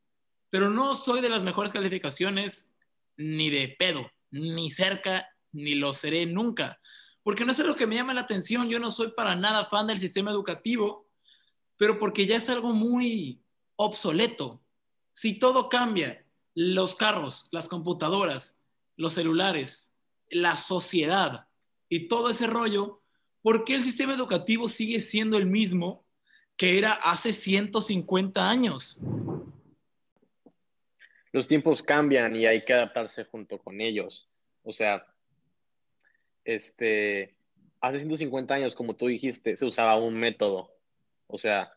Pero 0.51 0.71
no 0.71 0.95
soy 0.95 1.21
de 1.21 1.29
las 1.29 1.43
mejores 1.43 1.73
calificaciones 1.73 2.75
ni 3.17 3.51
de 3.51 3.69
pedo, 3.69 4.11
ni 4.31 4.71
cerca, 4.71 5.29
ni 5.57 5.75
lo 5.75 5.93
seré 5.93 6.27
nunca. 6.27 6.81
Porque 7.23 7.45
no 7.45 7.53
es 7.53 7.59
lo 7.59 7.75
que 7.75 7.87
me 7.87 7.97
llama 7.97 8.15
la 8.15 8.21
atención, 8.21 8.69
yo 8.69 8.79
no 8.79 8.93
soy 8.93 9.13
para 9.17 9.35
nada 9.35 9.65
fan 9.65 9.87
del 9.87 9.99
sistema 9.99 10.31
educativo, 10.31 11.09
pero 11.77 11.99
porque 11.99 12.27
ya 12.27 12.37
es 12.37 12.49
algo 12.49 12.73
muy 12.73 13.43
obsoleto. 13.75 14.63
Si 15.13 15.39
todo 15.39 15.69
cambia, 15.69 16.25
los 16.55 16.95
carros, 16.95 17.49
las 17.53 17.69
computadoras, 17.69 18.65
los 18.97 19.15
celulares, 19.15 20.01
la 20.31 20.57
sociedad 20.57 21.49
y 21.89 22.09
todo 22.09 22.31
ese 22.31 22.47
rollo, 22.47 23.03
¿por 23.43 23.65
qué 23.65 23.75
el 23.75 23.83
sistema 23.83 24.15
educativo 24.15 24.69
sigue 24.69 25.01
siendo 25.01 25.37
el 25.37 25.47
mismo 25.47 26.07
que 26.57 26.79
era 26.79 26.93
hace 26.93 27.33
150 27.33 28.49
años? 28.49 29.03
Los 31.33 31.47
tiempos 31.47 31.83
cambian 31.83 32.35
y 32.35 32.47
hay 32.47 32.65
que 32.65 32.73
adaptarse 32.73 33.25
junto 33.25 33.59
con 33.59 33.81
ellos. 33.81 34.31
O 34.63 34.73
sea, 34.73 35.07
este, 36.47 37.37
hace 37.81 37.99
150 37.99 38.55
años, 38.55 38.75
como 38.75 38.97
tú 38.97 39.07
dijiste, 39.09 39.57
se 39.57 39.67
usaba 39.67 39.97
un 39.97 40.15
método. 40.15 40.73
O 41.27 41.39
sea, 41.39 41.73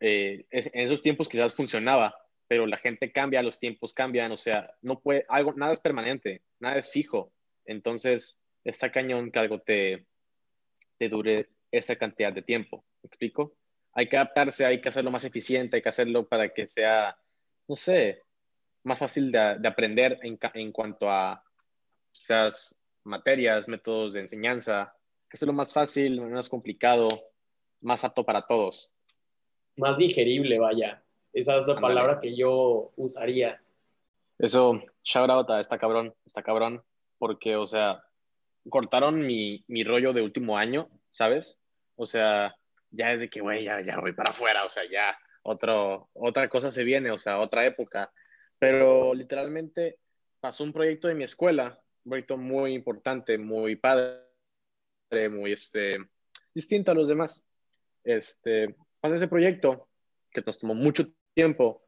eh, 0.00 0.46
en 0.50 0.84
esos 0.84 1.02
tiempos 1.02 1.28
quizás 1.28 1.54
funcionaba, 1.54 2.14
pero 2.48 2.66
la 2.66 2.76
gente 2.76 3.12
cambia, 3.12 3.42
los 3.42 3.58
tiempos 3.58 3.94
cambian, 3.94 4.32
o 4.32 4.36
sea, 4.36 4.74
no 4.82 5.00
puede, 5.00 5.24
algo, 5.28 5.52
nada 5.54 5.72
es 5.72 5.80
permanente, 5.80 6.42
nada 6.58 6.78
es 6.78 6.90
fijo. 6.90 7.32
Entonces, 7.64 8.40
está 8.64 8.90
cañón 8.90 9.30
que 9.30 9.38
algo 9.38 9.60
te, 9.60 10.06
te 10.98 11.08
dure 11.08 11.50
esa 11.70 11.96
cantidad 11.96 12.32
de 12.32 12.42
tiempo. 12.42 12.84
¿Me 13.02 13.08
explico? 13.08 13.56
Hay 13.92 14.08
que 14.08 14.16
adaptarse, 14.16 14.64
hay 14.64 14.80
que 14.80 14.88
hacerlo 14.88 15.10
más 15.10 15.24
eficiente, 15.24 15.76
hay 15.76 15.82
que 15.82 15.88
hacerlo 15.88 16.28
para 16.28 16.52
que 16.52 16.66
sea, 16.66 17.16
no 17.68 17.76
sé, 17.76 18.22
más 18.82 18.98
fácil 18.98 19.30
de, 19.30 19.38
aprender 19.66 20.18
en, 20.22 20.38
en, 20.54 20.72
cuanto 20.72 21.10
a 21.10 21.42
quizás 22.12 22.78
materias, 23.04 23.68
métodos 23.68 24.14
de 24.14 24.20
enseñanza, 24.20 24.94
que 25.28 25.36
sea 25.36 25.46
lo 25.46 25.52
más 25.52 25.72
fácil, 25.72 26.20
menos 26.20 26.48
complicado, 26.48 27.08
más 27.80 28.04
apto 28.04 28.24
para 28.24 28.46
todos. 28.46 28.92
Más 29.76 29.96
digerible, 29.98 30.58
vaya. 30.58 31.02
Esa 31.32 31.58
es 31.58 31.66
la 31.66 31.80
palabra 31.80 32.20
que 32.20 32.36
yo 32.36 32.92
usaría. 32.96 33.60
Eso, 34.38 34.82
shout 35.02 35.30
out 35.30 35.50
a 35.50 35.60
esta 35.60 35.78
cabrón, 35.78 36.14
está 36.24 36.42
cabrón, 36.42 36.82
porque, 37.18 37.56
o 37.56 37.66
sea, 37.66 38.04
cortaron 38.68 39.26
mi, 39.26 39.64
mi 39.68 39.84
rollo 39.84 40.12
de 40.12 40.22
último 40.22 40.56
año, 40.56 40.88
¿sabes? 41.10 41.60
O 41.96 42.06
sea, 42.06 42.56
ya 42.90 43.12
es 43.12 43.20
de 43.20 43.28
que, 43.28 43.40
güey, 43.40 43.64
ya, 43.64 43.80
ya 43.80 43.98
voy 43.98 44.12
para 44.12 44.30
afuera, 44.30 44.64
o 44.64 44.68
sea, 44.68 44.84
ya 44.90 45.16
otro, 45.42 46.08
otra 46.14 46.48
cosa 46.48 46.70
se 46.70 46.84
viene, 46.84 47.10
o 47.10 47.18
sea, 47.18 47.38
otra 47.38 47.66
época. 47.66 48.12
Pero 48.58 49.14
literalmente 49.14 49.98
pasó 50.40 50.64
un 50.64 50.72
proyecto 50.72 51.08
de 51.08 51.14
mi 51.14 51.24
escuela, 51.24 51.80
proyecto 52.04 52.36
muy 52.36 52.74
importante, 52.74 53.38
muy 53.38 53.76
padre, 53.76 54.20
muy 55.30 55.52
este, 55.52 55.98
distinto 56.54 56.90
a 56.90 56.94
los 56.94 57.08
demás. 57.08 57.48
Este, 58.02 58.74
pasa 59.00 59.16
ese 59.16 59.28
proyecto 59.28 59.88
que 60.30 60.42
nos 60.44 60.58
tomó 60.58 60.74
mucho 60.74 61.06
tiempo. 61.34 61.82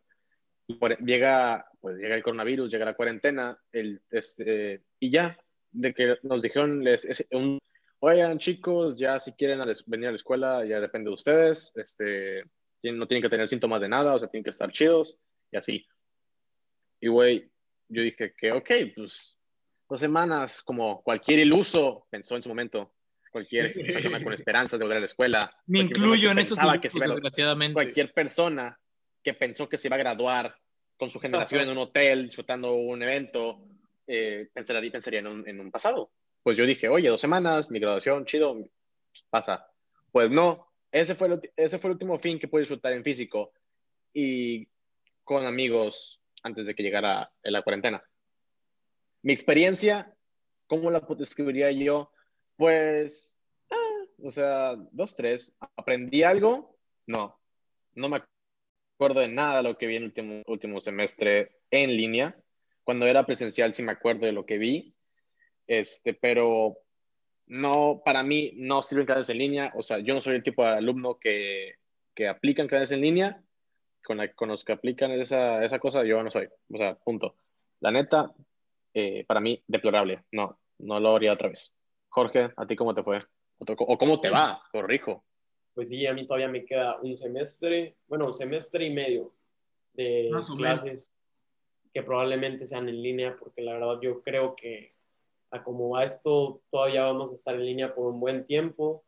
Llega, 1.04 1.68
pues 1.80 1.96
llega 1.98 2.16
el 2.16 2.22
coronavirus, 2.22 2.70
llega 2.70 2.84
la 2.84 2.96
cuarentena, 2.96 3.58
el, 3.70 4.02
este, 4.10 4.82
y 4.98 5.10
ya, 5.10 5.38
de 5.70 5.94
que 5.94 6.16
nos 6.22 6.42
dijeron, 6.42 6.82
les, 6.82 7.26
un, 7.30 7.58
oigan 8.00 8.38
chicos, 8.38 8.98
ya 8.98 9.20
si 9.20 9.32
quieren 9.32 9.60
venir 9.86 10.08
a 10.08 10.10
la 10.10 10.16
escuela, 10.16 10.64
ya 10.64 10.80
depende 10.80 11.10
de 11.10 11.14
ustedes, 11.14 11.72
este, 11.76 12.42
no 12.82 13.06
tienen 13.06 13.22
que 13.22 13.28
tener 13.28 13.48
síntomas 13.48 13.80
de 13.80 13.88
nada, 13.88 14.14
o 14.14 14.18
sea, 14.18 14.28
tienen 14.28 14.44
que 14.44 14.50
estar 14.50 14.70
chidos, 14.72 15.18
y 15.50 15.56
así. 15.56 15.86
Y 17.00 17.08
güey, 17.08 17.50
yo 17.88 18.02
dije 18.02 18.34
que, 18.36 18.52
ok, 18.52 18.70
pues 18.94 19.35
dos 19.88 20.00
semanas, 20.00 20.62
como 20.62 21.02
cualquier 21.02 21.40
iluso, 21.40 22.06
pensó 22.10 22.36
en 22.36 22.42
su 22.42 22.48
momento, 22.48 22.92
cualquier 23.30 23.72
persona 23.74 24.22
con 24.22 24.32
esperanzas 24.32 24.78
de 24.78 24.84
volver 24.84 24.98
a 24.98 25.00
la 25.00 25.06
escuela. 25.06 25.56
Me 25.66 25.80
incluyo 25.80 26.30
en 26.30 26.38
esos 26.38 26.58
tiempos, 26.58 26.92
desgraciadamente. 26.92 27.74
Cualquier 27.74 28.12
persona 28.12 28.78
que 29.22 29.34
pensó 29.34 29.68
que 29.68 29.76
se 29.76 29.88
iba 29.88 29.96
a 29.96 30.00
graduar 30.00 30.56
con 30.96 31.10
su 31.10 31.20
generación 31.20 31.62
en 31.62 31.70
un 31.70 31.78
hotel, 31.78 32.24
disfrutando 32.24 32.74
un 32.74 33.02
evento, 33.02 33.60
eh, 34.06 34.48
pensaría, 34.52 34.90
pensaría 34.90 35.20
en, 35.20 35.26
un, 35.26 35.48
en 35.48 35.60
un 35.60 35.70
pasado. 35.70 36.10
Pues 36.42 36.56
yo 36.56 36.64
dije, 36.64 36.88
oye, 36.88 37.08
dos 37.08 37.20
semanas, 37.20 37.70
mi 37.70 37.78
graduación, 37.80 38.24
chido, 38.24 38.56
pasa. 39.30 39.66
Pues 40.12 40.30
no, 40.30 40.72
ese 40.92 41.14
fue, 41.14 41.28
el, 41.28 41.40
ese 41.56 41.78
fue 41.78 41.88
el 41.88 41.94
último 41.94 42.18
fin 42.18 42.38
que 42.38 42.48
pude 42.48 42.60
disfrutar 42.60 42.92
en 42.92 43.04
físico 43.04 43.52
y 44.14 44.66
con 45.24 45.44
amigos 45.44 46.20
antes 46.42 46.66
de 46.66 46.74
que 46.74 46.82
llegara 46.82 47.30
la 47.42 47.62
cuarentena. 47.62 48.02
Mi 49.26 49.32
experiencia, 49.32 50.14
¿cómo 50.68 50.88
la 50.88 51.00
describiría 51.00 51.72
yo? 51.72 52.12
Pues, 52.54 53.36
ah, 53.72 54.04
o 54.22 54.30
sea, 54.30 54.76
dos, 54.92 55.16
tres. 55.16 55.52
¿Aprendí 55.74 56.22
algo? 56.22 56.78
No, 57.08 57.36
no 57.94 58.08
me 58.08 58.22
acuerdo 58.94 59.18
de 59.18 59.26
nada 59.26 59.56
de 59.56 59.62
lo 59.64 59.76
que 59.76 59.88
vi 59.88 59.96
en 59.96 60.04
el 60.04 60.08
último, 60.10 60.42
último 60.46 60.80
semestre 60.80 61.56
en 61.72 61.96
línea. 61.96 62.36
Cuando 62.84 63.04
era 63.04 63.26
presencial 63.26 63.74
sí 63.74 63.82
me 63.82 63.90
acuerdo 63.90 64.26
de 64.26 64.32
lo 64.32 64.46
que 64.46 64.58
vi, 64.58 64.94
este, 65.66 66.14
pero 66.14 66.78
no, 67.46 68.02
para 68.04 68.22
mí 68.22 68.52
no 68.54 68.80
sirven 68.80 69.06
clases 69.06 69.30
en 69.30 69.38
línea. 69.38 69.72
O 69.74 69.82
sea, 69.82 69.98
yo 69.98 70.14
no 70.14 70.20
soy 70.20 70.36
el 70.36 70.44
tipo 70.44 70.64
de 70.64 70.70
alumno 70.70 71.18
que, 71.18 71.74
que 72.14 72.28
aplican 72.28 72.68
clases 72.68 72.92
en 72.92 73.00
línea 73.00 73.42
con, 74.04 74.48
los 74.48 74.64
que 74.64 74.72
aplican 74.72 75.10
esa, 75.10 75.64
esa, 75.64 75.80
cosa, 75.80 76.04
yo 76.04 76.22
no 76.22 76.30
soy. 76.30 76.48
O 76.72 76.78
sea, 76.78 76.94
punto. 76.94 77.34
La 77.80 77.90
neta, 77.90 78.32
eh, 78.98 79.26
para 79.26 79.40
mí, 79.40 79.62
deplorable. 79.66 80.24
No, 80.32 80.58
no 80.78 80.98
lo 80.98 81.14
haría 81.14 81.34
otra 81.34 81.50
vez. 81.50 81.74
Jorge, 82.08 82.50
¿a 82.56 82.66
ti 82.66 82.76
cómo 82.76 82.94
te 82.94 83.02
fue? 83.02 83.22
¿O 83.58 83.98
cómo 83.98 84.22
te 84.22 84.30
va? 84.30 84.62
Corrijo. 84.72 85.22
Pues 85.74 85.90
sí, 85.90 86.06
a 86.06 86.14
mí 86.14 86.26
todavía 86.26 86.48
me 86.48 86.64
queda 86.64 86.98
un 87.02 87.18
semestre, 87.18 87.96
bueno, 88.08 88.24
un 88.24 88.32
semestre 88.32 88.86
y 88.86 88.94
medio 88.94 89.34
de 89.92 90.30
clases 90.56 91.12
que 91.92 92.02
probablemente 92.02 92.66
sean 92.66 92.88
en 92.88 93.02
línea, 93.02 93.36
porque 93.38 93.60
la 93.60 93.74
verdad 93.74 94.00
yo 94.00 94.22
creo 94.22 94.56
que 94.56 94.88
a 95.50 95.62
como 95.62 95.90
va 95.90 96.04
esto, 96.04 96.62
todavía 96.70 97.04
vamos 97.04 97.32
a 97.32 97.34
estar 97.34 97.54
en 97.54 97.66
línea 97.66 97.94
por 97.94 98.06
un 98.06 98.18
buen 98.18 98.46
tiempo. 98.46 99.04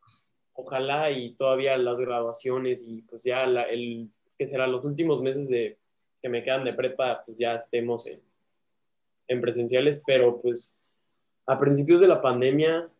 Ojalá 0.53 1.11
y 1.11 1.33
todavía 1.33 1.79
las 1.79 1.97
graduaciones 1.97 2.85
y 2.87 3.01
pues 3.03 3.25
ya 3.25 3.45
el 3.45 4.11
que 4.37 4.49
serán 4.49 4.71
los 4.71 4.85
últimos 4.85 5.23
meses 5.23 5.49
de, 5.49 5.79
que 6.21 6.29
me 6.29 6.45
quedan 6.45 6.65
de 6.65 6.75
prepa, 6.75 7.23
pues 7.25 7.39
ya 7.39 7.55
estemos 7.55 8.07
en, 8.07 8.21
en 9.29 9.41
presenciales, 9.41 10.03
pero 10.07 10.41
pues 10.41 10.79
a 11.47 11.59
principios 11.59 12.01
de 12.01 12.09
la 12.09 12.21
pandemia, 12.21 12.91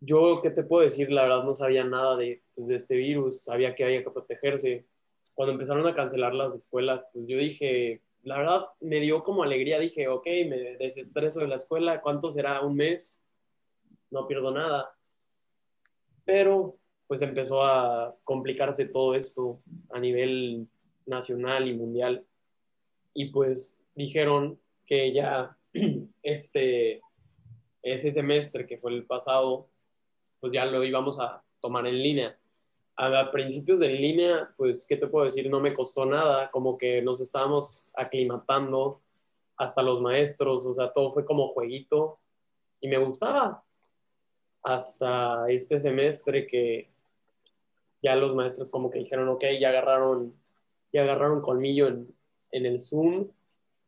yo, 0.00 0.40
¿qué 0.42 0.50
te 0.50 0.64
puedo 0.64 0.82
decir? 0.82 1.12
La 1.12 1.22
verdad 1.22 1.44
no 1.44 1.54
sabía 1.54 1.84
nada 1.84 2.16
de, 2.16 2.42
pues, 2.54 2.66
de 2.66 2.74
este 2.74 2.96
virus, 2.96 3.44
sabía 3.44 3.74
que 3.74 3.84
había 3.84 4.02
que 4.02 4.10
protegerse. 4.10 4.86
Cuando 5.34 5.52
empezaron 5.52 5.86
a 5.86 5.94
cancelar 5.94 6.34
las 6.34 6.54
escuelas, 6.56 7.06
pues 7.12 7.26
yo 7.26 7.38
dije, 7.38 8.02
la 8.22 8.38
verdad 8.38 8.66
me 8.80 9.00
dio 9.00 9.22
como 9.22 9.42
alegría, 9.42 9.78
dije, 9.78 10.08
ok, 10.08 10.26
me 10.48 10.76
desestreso 10.76 11.40
de 11.40 11.48
la 11.48 11.56
escuela, 11.56 12.00
¿cuánto 12.00 12.32
será? 12.32 12.60
¿Un 12.60 12.76
mes? 12.76 13.18
No 14.10 14.26
pierdo 14.26 14.50
nada. 14.50 14.92
Pero 16.24 16.76
pues 17.06 17.22
empezó 17.22 17.64
a 17.64 18.16
complicarse 18.24 18.86
todo 18.86 19.14
esto 19.14 19.60
a 19.90 20.00
nivel 20.00 20.66
nacional 21.06 21.68
y 21.68 21.74
mundial. 21.74 22.24
Y 23.14 23.26
pues 23.26 23.76
dijeron 23.94 24.58
que 24.92 25.10
ya 25.10 25.56
este, 26.22 27.00
ese 27.82 28.12
semestre 28.12 28.66
que 28.66 28.76
fue 28.76 28.92
el 28.92 29.06
pasado, 29.06 29.70
pues 30.38 30.52
ya 30.52 30.66
lo 30.66 30.84
íbamos 30.84 31.18
a 31.18 31.42
tomar 31.62 31.86
en 31.86 32.02
línea. 32.02 32.38
A 32.96 33.30
principios 33.30 33.80
de 33.80 33.88
línea, 33.88 34.52
pues, 34.54 34.84
¿qué 34.86 34.98
te 34.98 35.06
puedo 35.06 35.24
decir? 35.24 35.48
No 35.48 35.60
me 35.60 35.72
costó 35.72 36.04
nada, 36.04 36.50
como 36.50 36.76
que 36.76 37.00
nos 37.00 37.22
estábamos 37.22 37.80
aclimatando 37.94 39.00
hasta 39.56 39.80
los 39.80 40.02
maestros, 40.02 40.66
o 40.66 40.74
sea, 40.74 40.92
todo 40.92 41.14
fue 41.14 41.24
como 41.24 41.54
jueguito 41.54 42.18
y 42.78 42.88
me 42.88 42.98
gustaba. 42.98 43.64
Hasta 44.62 45.48
este 45.48 45.80
semestre 45.80 46.46
que 46.46 46.90
ya 48.02 48.14
los 48.14 48.34
maestros 48.34 48.68
como 48.68 48.90
que 48.90 48.98
dijeron, 48.98 49.26
ok, 49.30 49.44
ya 49.58 49.70
agarraron, 49.70 50.34
ya 50.92 51.00
agarraron 51.00 51.40
colmillo 51.40 51.88
en, 51.88 52.14
en 52.50 52.66
el 52.66 52.78
Zoom 52.78 53.30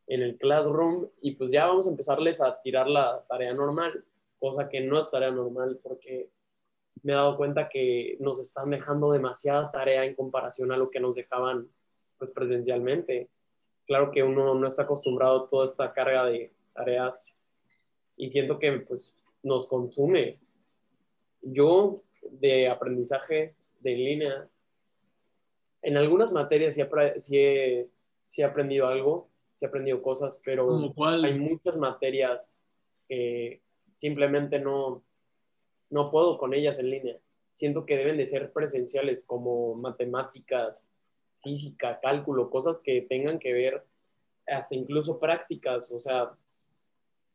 en 0.07 0.23
el 0.23 0.37
classroom 0.37 1.09
y 1.21 1.33
pues 1.37 1.51
ya 1.51 1.67
vamos 1.67 1.87
a 1.87 1.91
empezarles 1.91 2.41
a 2.41 2.61
tirar 2.61 2.89
la 2.89 3.25
tarea 3.29 3.55
normal, 3.55 4.05
cosa 4.39 4.69
que 4.69 4.81
no 4.81 5.01
es 5.01 5.11
tarea 5.11 5.31
normal 5.31 5.81
porque 5.83 6.31
me 7.03 7.13
he 7.13 7.17
dado 7.17 7.37
cuenta 7.37 7.69
que 7.69 8.17
nos 8.21 8.39
están 8.39 8.71
dejando 8.71 9.13
demasiada 9.13 9.71
tarea 9.71 10.05
en 10.05 10.15
comparación 10.15 10.73
a 10.73 10.77
lo 10.77 10.91
que 10.91 11.01
nos 11.01 11.15
dejaban 11.15 11.69
pues 12.19 12.33
presencialmente. 12.33 13.29
Claro 13.87 14.11
que 14.11 14.23
uno 14.23 14.55
no 14.55 14.67
está 14.67 14.83
acostumbrado 14.83 15.45
a 15.45 15.51
toda 15.51 15.65
esta 15.67 15.93
carga 15.93 16.25
de 16.27 16.53
tareas 16.73 17.35
y 18.17 18.29
siento 18.29 18.59
que 18.59 18.73
pues 18.81 19.15
nos 19.43 19.67
consume. 19.67 20.39
Yo 21.43 22.03
de 22.23 22.69
aprendizaje 22.69 23.55
de 23.81 23.95
línea, 23.95 24.49
en 25.83 25.97
algunas 25.99 26.33
materias 26.33 26.75
sí, 27.19 27.37
he, 27.37 28.45
aprendido 28.45 28.87
algo, 28.87 29.29
sí 29.55 29.65
he 29.65 29.69
aprendido 29.69 30.03
cosas, 30.03 30.41
pero 30.45 30.69
hay 31.23 31.39
muchas 31.39 31.77
materias 31.77 32.59
que 33.09 33.63
simplemente 33.97 34.59
no, 34.59 35.05
no 35.91 36.11
puedo 36.11 36.39
con 36.39 36.55
ellas 36.55 36.79
en 36.79 36.91
línea. 36.91 37.19
Siento 37.53 37.87
que 37.87 37.97
deben 37.97 38.17
de 38.17 38.27
ser 38.27 38.53
presenciales 38.53 39.25
como 39.25 39.75
matemáticas, 39.77 40.91
física, 41.43 42.01
cálculo, 42.01 42.51
cosas 42.51 42.79
que 42.83 43.03
tengan 43.03 43.39
que 43.39 43.53
ver, 43.53 43.87
hasta 44.47 44.75
incluso 44.75 45.21
prácticas, 45.21 45.91
o 45.91 46.01
sea, 46.01 46.33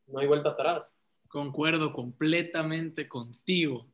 no 0.08 0.20
hay 0.20 0.28
vuelta 0.28 0.50
atrás. 0.50 0.96
Concuerdo 1.28 1.94
completamente 1.94 3.08
contigo. 3.08 3.88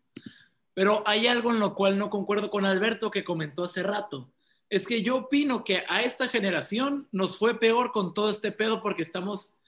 Pero 0.73 1.03
hay 1.05 1.27
algo 1.27 1.51
en 1.51 1.59
lo 1.59 1.75
cual 1.75 1.97
no 1.97 2.09
concuerdo 2.09 2.49
con 2.49 2.65
Alberto 2.65 3.11
que 3.11 3.23
comentó 3.23 3.63
hace 3.63 3.83
rato. 3.83 4.31
Es 4.69 4.87
que 4.87 5.03
yo 5.03 5.17
opino 5.17 5.63
que 5.63 5.83
a 5.87 6.01
esta 6.01 6.27
generación 6.27 7.07
nos 7.11 7.37
fue 7.37 7.59
peor 7.59 7.91
con 7.91 8.13
todo 8.13 8.29
este 8.29 8.51
pedo 8.51 8.81
porque 8.81 9.03
estamos 9.03 9.61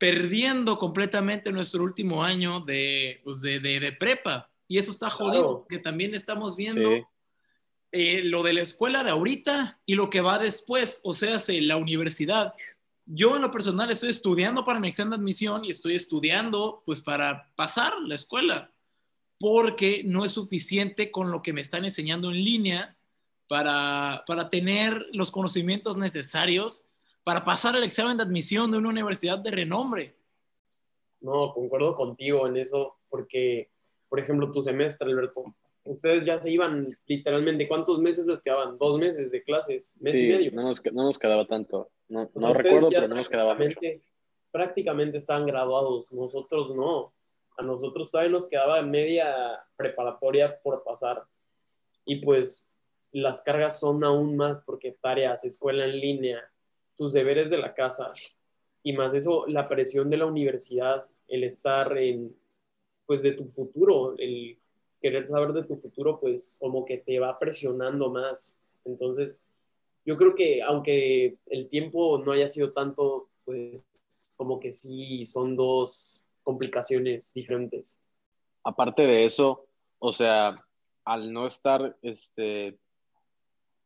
perdiendo 0.00 0.78
completamente 0.78 1.52
nuestro 1.52 1.84
último 1.84 2.24
año 2.24 2.60
de, 2.60 3.20
pues 3.22 3.42
de, 3.42 3.96
prepa. 3.98 4.50
Y 4.66 4.78
eso 4.78 4.90
está 4.90 5.10
jodido, 5.10 5.66
que 5.68 5.78
también 5.78 6.14
estamos 6.14 6.56
viendo 6.56 7.06
eh, 7.92 8.22
lo 8.24 8.42
de 8.42 8.52
la 8.52 8.62
escuela 8.62 9.04
de 9.04 9.10
ahorita 9.10 9.80
y 9.84 9.96
lo 9.96 10.08
que 10.08 10.20
va 10.20 10.38
después, 10.38 11.00
o 11.04 11.12
sea, 11.12 11.38
la 11.48 11.76
universidad. 11.76 12.54
Yo 13.04 13.36
en 13.36 13.42
lo 13.42 13.50
personal 13.50 13.90
estoy 13.90 14.10
estudiando 14.10 14.64
para 14.64 14.80
mi 14.80 14.88
examen 14.88 15.10
de 15.10 15.16
admisión 15.16 15.64
y 15.64 15.70
estoy 15.70 15.96
estudiando 15.96 16.82
pues 16.86 17.00
para 17.00 17.52
pasar 17.56 17.92
la 18.06 18.14
escuela, 18.14 18.72
porque 19.38 20.02
no 20.06 20.24
es 20.24 20.32
suficiente 20.32 21.10
con 21.10 21.30
lo 21.30 21.42
que 21.42 21.52
me 21.52 21.60
están 21.60 21.84
enseñando 21.84 22.30
en 22.30 22.44
línea 22.44 22.96
para, 23.50 24.22
para 24.28 24.48
tener 24.48 25.08
los 25.12 25.32
conocimientos 25.32 25.96
necesarios 25.96 26.86
para 27.24 27.42
pasar 27.42 27.74
el 27.74 27.82
examen 27.82 28.16
de 28.16 28.22
admisión 28.22 28.70
de 28.70 28.78
una 28.78 28.90
universidad 28.90 29.40
de 29.40 29.50
renombre. 29.50 30.14
No, 31.20 31.52
concuerdo 31.52 31.96
contigo 31.96 32.46
en 32.46 32.56
eso, 32.56 32.98
porque, 33.08 33.68
por 34.08 34.20
ejemplo, 34.20 34.52
tu 34.52 34.62
semestre, 34.62 35.10
Alberto, 35.10 35.52
ustedes 35.82 36.24
ya 36.24 36.40
se 36.40 36.48
iban 36.48 36.86
literalmente, 37.06 37.66
¿cuántos 37.66 37.98
meses 37.98 38.24
les 38.24 38.40
quedaban? 38.40 38.78
¿Dos 38.78 39.00
meses 39.00 39.32
de 39.32 39.42
clases? 39.42 39.96
¿Mes 39.98 40.12
sí, 40.12 40.28
medio? 40.28 40.52
No, 40.52 40.62
nos, 40.62 40.80
no 40.92 41.02
nos 41.02 41.18
quedaba 41.18 41.44
tanto. 41.44 41.90
No, 42.08 42.30
no 42.32 42.54
recuerdo, 42.54 42.88
pero 42.88 43.08
no 43.08 43.16
nos 43.16 43.28
quedaba 43.28 43.56
mucho. 43.56 43.80
Prácticamente 44.52 45.16
estaban 45.16 45.44
graduados, 45.46 46.12
nosotros 46.12 46.76
no. 46.76 47.12
A 47.58 47.64
nosotros 47.64 48.12
todavía 48.12 48.30
nos 48.30 48.48
quedaba 48.48 48.80
media 48.82 49.60
preparatoria 49.74 50.56
por 50.62 50.84
pasar. 50.84 51.24
Y 52.04 52.24
pues 52.24 52.69
las 53.12 53.42
cargas 53.42 53.80
son 53.80 54.04
aún 54.04 54.36
más 54.36 54.60
porque 54.60 54.96
tareas, 55.00 55.44
escuela 55.44 55.84
en 55.84 56.00
línea, 56.00 56.40
tus 56.96 57.12
deberes 57.12 57.50
de 57.50 57.58
la 57.58 57.74
casa 57.74 58.12
y 58.82 58.92
más 58.92 59.14
eso, 59.14 59.46
la 59.46 59.68
presión 59.68 60.10
de 60.10 60.16
la 60.16 60.26
universidad, 60.26 61.06
el 61.28 61.44
estar 61.44 61.96
en, 61.98 62.34
pues 63.06 63.22
de 63.22 63.32
tu 63.32 63.46
futuro, 63.46 64.14
el 64.18 64.58
querer 65.00 65.26
saber 65.26 65.52
de 65.52 65.64
tu 65.64 65.76
futuro, 65.76 66.20
pues 66.20 66.56
como 66.60 66.84
que 66.84 66.98
te 66.98 67.18
va 67.18 67.38
presionando 67.38 68.10
más. 68.10 68.56
Entonces, 68.84 69.42
yo 70.04 70.16
creo 70.16 70.34
que 70.34 70.62
aunque 70.62 71.36
el 71.46 71.68
tiempo 71.68 72.18
no 72.18 72.32
haya 72.32 72.48
sido 72.48 72.72
tanto, 72.72 73.28
pues 73.44 73.84
como 74.36 74.60
que 74.60 74.72
sí 74.72 75.24
son 75.24 75.56
dos 75.56 76.22
complicaciones 76.42 77.32
diferentes. 77.32 77.98
Aparte 78.64 79.06
de 79.06 79.24
eso, 79.24 79.66
o 79.98 80.12
sea, 80.12 80.64
al 81.04 81.32
no 81.32 81.46
estar 81.46 81.96
este, 82.02 82.78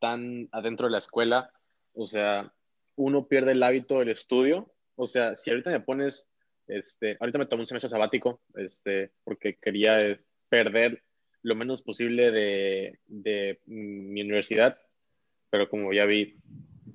tan 0.05 0.51
adentro 0.53 0.87
de 0.87 0.93
la 0.93 0.99
escuela, 0.99 1.51
o 1.95 2.07
sea, 2.07 2.53
uno 2.95 3.27
pierde 3.27 3.53
el 3.53 3.62
hábito 3.62 4.01
del 4.01 4.11
estudio. 4.11 4.71
O 4.97 5.07
sea, 5.07 5.35
si 5.35 5.49
ahorita 5.49 5.71
me 5.71 5.81
pones, 5.81 6.29
este, 6.67 7.17
ahorita 7.19 7.38
me 7.38 7.47
tomé 7.47 7.62
un 7.62 7.67
semestre 7.67 7.88
sabático, 7.88 8.43
este, 8.55 9.12
porque 9.25 9.57
quería 9.57 10.21
perder 10.51 11.03
lo 11.40 11.55
menos 11.55 11.81
posible 11.81 12.31
de, 12.31 12.99
de 13.07 13.62
mi 13.64 14.21
universidad, 14.21 14.77
pero 15.49 15.71
como 15.71 15.90
ya 15.95 16.05
vi, 16.05 16.37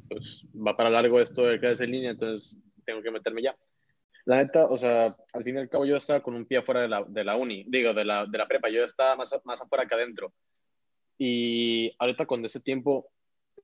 pues 0.07 0.45
va 0.55 0.77
para 0.77 0.91
largo 0.91 1.19
esto 1.19 1.47
de 1.47 1.59
clases 1.59 1.81
en 1.81 1.91
línea, 1.91 2.11
entonces 2.11 2.59
tengo 2.85 3.01
que 3.01 3.09
meterme 3.09 3.41
ya. 3.41 3.57
La 4.25 4.37
neta, 4.37 4.67
o 4.67 4.77
sea, 4.77 5.17
al 5.33 5.43
fin 5.43 5.55
y 5.55 5.59
al 5.59 5.69
cabo 5.69 5.83
yo 5.83 5.95
estaba 5.95 6.21
con 6.21 6.35
un 6.35 6.45
pie 6.45 6.59
afuera 6.59 6.81
de 6.81 6.89
la, 6.89 7.03
de 7.03 7.23
la 7.23 7.37
uni, 7.37 7.65
digo, 7.67 7.91
de 7.91 8.05
la, 8.05 8.27
de 8.27 8.37
la 8.37 8.47
prepa, 8.47 8.69
yo 8.69 8.83
estaba 8.83 9.15
más, 9.15 9.33
más 9.45 9.61
afuera 9.61 9.87
que 9.87 9.95
adentro. 9.95 10.31
Y 11.19 11.93
ahorita 11.99 12.25
con 12.25 12.43
ese 12.45 12.61
tiempo, 12.61 13.11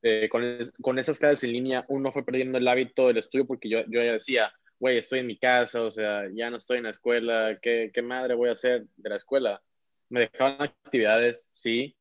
eh, 0.03 0.29
con, 0.29 0.43
con, 0.81 0.99
esas 0.99 1.17
clases 1.17 1.45
en 1.45 1.53
línea, 1.53 1.85
uno 1.87 2.11
fue 2.11 2.23
perdiendo 2.23 2.59
el 2.59 2.67
hábito 2.67 3.07
del 3.07 3.17
estudio 3.17 3.47
porque 3.47 3.69
yo, 3.69 3.79
yo 3.87 4.03
ya 4.03 4.11
decía, 4.11 4.53
güey, 4.77 4.97
estoy 4.97 5.19
en 5.19 5.27
mi 5.27 5.39
casa, 5.39 5.81
o 5.81 5.89
sea, 5.89 6.29
ya 6.35 6.51
no 6.51 6.57
estoy 6.57 6.77
en 6.77 6.83
la 6.83 6.89
escuela, 6.91 7.57
¿qué, 7.61 7.89
¿qué 7.93 8.01
madre 8.03 8.35
voy 8.35 8.49
a 8.49 8.51
hacer 8.53 8.85
de 8.97 9.09
la 9.09 9.15
escuela? 9.15 9.63
me 10.09 10.21
dejaban 10.21 10.61
actividades, 10.61 11.47
sí, 11.49 11.95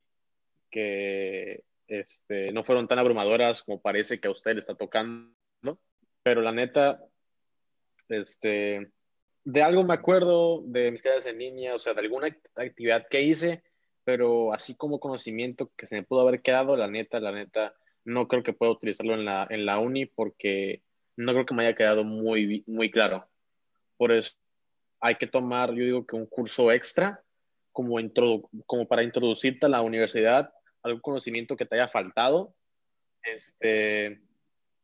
que 0.71 1.65
este, 1.87 2.53
no 2.53 2.65
fueron 2.65 2.89
tan 2.89 2.99
abrumadoras 2.99 3.63
como 3.63 3.81
parece 3.81 4.21
que 4.21 4.29
a 4.29 4.33
usted 4.33 4.55
le 4.55 4.61
está 4.61 4.75
tocando, 4.75 5.35
pero 6.23 6.41
la 6.41 6.53
neta, 6.53 7.01
este, 8.09 8.91
de 9.45 9.63
algo 9.63 9.85
me 9.85 9.95
acuerdo 9.95 10.63
de 10.65 10.91
mis 10.91 11.03
clases 11.03 11.27
en 11.27 11.39
línea, 11.39 11.75
o 11.75 11.79
sea, 11.79 11.95
de 11.95 12.01
alguna 12.01 12.29
actividad 12.57 13.07
que 13.09 13.23
hice, 13.23 13.63
pero 14.05 14.53
así 14.53 14.75
como 14.75 15.01
conocimiento 15.01 15.71
que 15.77 15.87
se 15.87 15.97
me 15.97 16.03
pudo 16.03 16.21
haber 16.21 16.43
quedado, 16.43 16.77
la 16.77 16.89
neta, 16.89 17.21
la 17.21 17.33
neta, 17.33 17.75
no 18.05 18.29
creo 18.29 18.43
que 18.43 18.53
pueda 18.53 18.73
utilizarlo 18.73 19.15
en 19.15 19.25
la, 19.25 19.47
en 19.51 19.67
la 19.67 19.79
uni 19.79 20.07
porque 20.07 20.83
no 21.17 21.33
creo 21.33 21.47
que 21.47 21.55
me 21.55 21.65
haya 21.65 21.77
quedado 21.77 22.05
muy, 22.05 22.65
muy 22.67 22.91
claro. 22.91 23.27
Por 23.97 24.13
eso 24.13 24.35
hay 25.01 25.17
que 25.17 25.27
tomar, 25.27 25.71
yo 25.71 25.85
digo 25.85 26.07
que 26.07 26.17
un 26.17 26.27
curso 26.27 26.71
extra 26.71 27.23
como, 27.73 27.97
como 28.67 28.87
para 28.87 29.03
introducirte 29.03 29.67
a 29.67 29.69
la 29.69 29.83
universidad, 29.83 30.53
algún 30.83 31.01
conocimiento 31.01 31.57
que 31.57 31.67
te 31.67 31.77
haya 31.77 31.89
faltado, 31.89 32.55
este, 33.23 34.21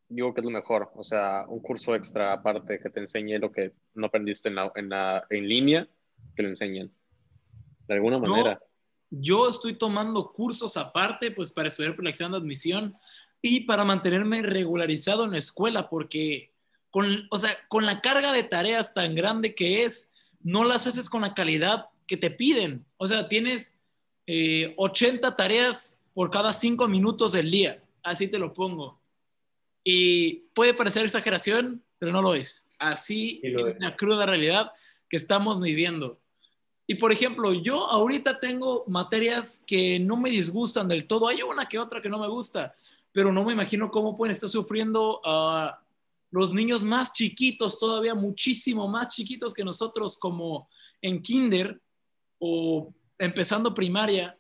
digo 0.09 0.35
que 0.35 0.41
es 0.41 0.45
lo 0.45 0.51
mejor. 0.51 0.91
O 0.95 1.05
sea, 1.05 1.45
un 1.49 1.61
curso 1.61 1.95
extra 1.95 2.33
aparte 2.33 2.81
que 2.81 2.91
te 2.91 3.01
enseñe 3.01 3.39
lo 3.39 3.53
que 3.53 3.73
no 3.95 4.07
aprendiste 4.07 4.49
en, 4.49 4.57
la, 4.57 4.73
en, 4.75 4.89
la, 4.89 5.25
en 5.31 5.49
línea, 5.49 5.89
te 6.35 6.43
lo 6.43 6.49
enseñen. 6.49 6.93
De 7.87 7.95
alguna 7.95 8.19
manera. 8.19 8.61
Yo 9.11 9.49
estoy 9.49 9.75
tomando 9.75 10.33
cursos 10.33 10.77
aparte, 10.77 11.31
pues 11.31 11.51
para 11.51 11.69
estudiar 11.69 11.95
por 11.95 12.05
la 12.05 12.11
examen 12.11 12.33
de 12.33 12.39
admisión 12.39 12.97
y 13.43 13.61
para 13.61 13.85
mantenerme 13.85 14.43
regularizado 14.43 15.25
en 15.25 15.33
la 15.33 15.39
escuela, 15.39 15.89
porque 15.89 16.53
con, 16.91 17.27
o 17.31 17.39
sea, 17.39 17.51
con 17.69 17.87
la 17.87 18.01
carga 18.01 18.33
de 18.33 18.43
tareas 18.43 18.95
tan 18.95 19.15
grande 19.15 19.55
que 19.55 19.85
es, 19.85 20.13
no 20.43 20.65
las 20.65 20.87
haces 20.87 21.09
con 21.09 21.23
la 21.23 21.35
calidad 21.35 21.87
que 22.07 22.17
te 22.17 22.31
piden. 22.31 22.85
O 22.97 23.07
sea, 23.07 23.29
tienes 23.29 23.79
80 24.27 25.29
eh, 25.29 25.33
tareas 25.37 25.99
por 26.15 26.31
cada 26.31 26.53
5 26.53 26.89
minutos 26.89 27.33
del 27.33 27.51
día. 27.51 27.83
Así 28.03 28.29
te 28.29 28.39
lo 28.39 28.53
pongo. 28.53 29.01
Y 29.85 30.45
puede 30.55 30.75
parecer 30.75 31.05
exageración, 31.05 31.83
pero 31.99 32.13
no 32.13 32.23
lo 32.23 32.35
es. 32.35 32.67
Así 32.79 33.41
es 33.43 33.77
la 33.79 33.97
cruda 33.97 34.27
realidad 34.27 34.73
que 35.09 35.17
estamos 35.17 35.61
viviendo. 35.61 36.20
Y 36.91 36.97
por 36.97 37.13
ejemplo, 37.13 37.53
yo 37.53 37.87
ahorita 37.89 38.41
tengo 38.41 38.83
materias 38.89 39.63
que 39.65 40.01
no 40.01 40.17
me 40.17 40.29
disgustan 40.29 40.89
del 40.89 41.07
todo. 41.07 41.29
Hay 41.29 41.41
una 41.41 41.67
que 41.67 41.79
otra 41.79 42.03
que 42.03 42.09
no 42.09 42.19
me 42.19 42.27
gusta, 42.27 42.75
pero 43.13 43.33
no 43.33 43.45
me 43.45 43.53
imagino 43.53 43.93
cómo 43.93 44.17
pueden 44.17 44.35
estar 44.35 44.51
sufriendo 44.51 45.21
a 45.25 45.81
los 46.33 46.53
niños 46.53 46.83
más 46.83 47.13
chiquitos, 47.13 47.79
todavía 47.79 48.17
muchísimo 48.17 48.89
más 48.89 49.15
chiquitos 49.15 49.55
que 49.55 49.63
nosotros, 49.63 50.17
como 50.17 50.69
en 51.01 51.23
kinder, 51.23 51.81
o 52.41 52.93
empezando 53.21 53.73
primaria, 53.73 54.37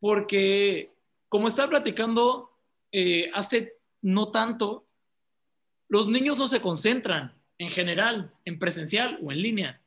porque 0.00 0.90
como 1.28 1.46
estaba 1.46 1.70
platicando 1.70 2.50
eh, 2.90 3.30
hace 3.32 3.74
no 4.02 4.32
tanto, 4.32 4.84
los 5.86 6.08
niños 6.08 6.38
no 6.38 6.48
se 6.48 6.60
concentran 6.60 7.40
en 7.56 7.70
general, 7.70 8.34
en 8.44 8.58
presencial 8.58 9.16
o 9.22 9.30
en 9.30 9.40
línea, 9.40 9.80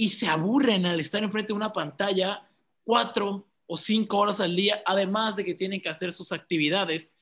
y 0.00 0.08
se 0.08 0.28
aburren 0.28 0.86
al 0.86 0.98
estar 0.98 1.22
enfrente 1.22 1.52
de 1.52 1.58
una 1.58 1.74
pantalla 1.74 2.48
cuatro 2.84 3.46
o 3.66 3.76
cinco 3.76 4.16
horas 4.16 4.40
al 4.40 4.56
día, 4.56 4.82
además 4.86 5.36
de 5.36 5.44
que 5.44 5.54
tienen 5.54 5.78
que 5.78 5.90
hacer 5.90 6.10
sus 6.10 6.32
actividades. 6.32 7.18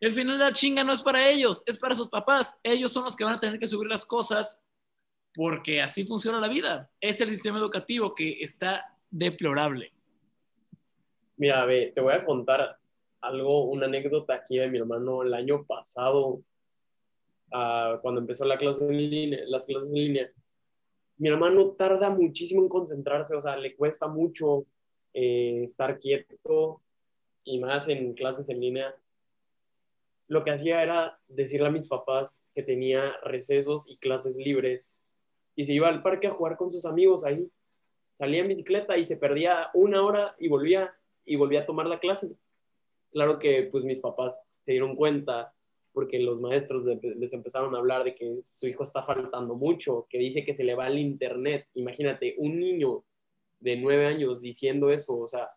El 0.00 0.12
final 0.12 0.38
de 0.38 0.44
la 0.46 0.52
chinga 0.54 0.82
no 0.82 0.94
es 0.94 1.02
para 1.02 1.28
ellos, 1.28 1.62
es 1.66 1.76
para 1.76 1.94
sus 1.94 2.08
papás. 2.08 2.58
Ellos 2.62 2.90
son 2.90 3.04
los 3.04 3.16
que 3.16 3.24
van 3.24 3.34
a 3.34 3.38
tener 3.38 3.58
que 3.58 3.68
subir 3.68 3.86
las 3.86 4.06
cosas 4.06 4.66
porque 5.34 5.82
así 5.82 6.06
funciona 6.06 6.40
la 6.40 6.48
vida. 6.48 6.90
Es 7.02 7.20
el 7.20 7.28
sistema 7.28 7.58
educativo 7.58 8.14
que 8.14 8.42
está 8.42 8.96
deplorable. 9.10 9.92
Mira, 11.36 11.66
ve, 11.66 11.92
te 11.94 12.00
voy 12.00 12.14
a 12.14 12.24
contar 12.24 12.78
algo, 13.20 13.64
una 13.64 13.84
anécdota 13.84 14.36
aquí 14.36 14.56
de 14.56 14.70
mi 14.70 14.78
hermano 14.78 15.22
el 15.22 15.34
año 15.34 15.66
pasado, 15.66 16.40
uh, 17.52 18.00
cuando 18.00 18.22
empezó 18.22 18.46
la 18.46 18.56
clase 18.56 18.86
en 18.86 18.96
línea, 18.96 19.40
las 19.48 19.66
clases 19.66 19.92
en 19.92 19.98
línea. 19.98 20.32
Mi 21.22 21.28
hermano 21.28 21.70
tarda 21.74 22.10
muchísimo 22.10 22.62
en 22.62 22.68
concentrarse, 22.68 23.36
o 23.36 23.40
sea, 23.40 23.56
le 23.56 23.76
cuesta 23.76 24.08
mucho 24.08 24.66
eh, 25.14 25.60
estar 25.62 26.00
quieto 26.00 26.82
y 27.44 27.60
más 27.60 27.88
en 27.88 28.14
clases 28.14 28.48
en 28.48 28.58
línea. 28.58 28.92
Lo 30.26 30.42
que 30.42 30.50
hacía 30.50 30.82
era 30.82 31.20
decirle 31.28 31.68
a 31.68 31.70
mis 31.70 31.86
papás 31.86 32.42
que 32.56 32.64
tenía 32.64 33.16
recesos 33.22 33.88
y 33.88 33.98
clases 33.98 34.34
libres 34.34 34.98
y 35.54 35.64
se 35.64 35.74
iba 35.74 35.86
al 35.86 36.02
parque 36.02 36.26
a 36.26 36.34
jugar 36.34 36.56
con 36.56 36.72
sus 36.72 36.86
amigos 36.86 37.24
ahí. 37.24 37.48
Salía 38.18 38.40
en 38.40 38.48
bicicleta 38.48 38.98
y 38.98 39.06
se 39.06 39.16
perdía 39.16 39.70
una 39.74 40.02
hora 40.02 40.34
y 40.40 40.48
volvía 40.48 40.92
y 41.24 41.36
volvía 41.36 41.60
a 41.60 41.66
tomar 41.66 41.86
la 41.86 42.00
clase. 42.00 42.34
Claro 43.12 43.38
que 43.38 43.68
pues 43.70 43.84
mis 43.84 44.00
papás 44.00 44.42
se 44.62 44.72
dieron 44.72 44.96
cuenta 44.96 45.54
porque 45.92 46.18
los 46.18 46.40
maestros 46.40 46.84
les 47.02 47.32
empezaron 47.32 47.74
a 47.74 47.78
hablar 47.78 48.04
de 48.04 48.14
que 48.14 48.40
su 48.54 48.66
hijo 48.66 48.82
está 48.82 49.02
faltando 49.02 49.54
mucho, 49.54 50.06
que 50.08 50.18
dice 50.18 50.44
que 50.44 50.54
se 50.54 50.64
le 50.64 50.74
va 50.74 50.88
el 50.88 50.98
internet. 50.98 51.66
Imagínate, 51.74 52.34
un 52.38 52.58
niño 52.58 53.04
de 53.60 53.76
nueve 53.76 54.06
años 54.06 54.40
diciendo 54.40 54.90
eso, 54.90 55.18
o 55.18 55.28
sea, 55.28 55.50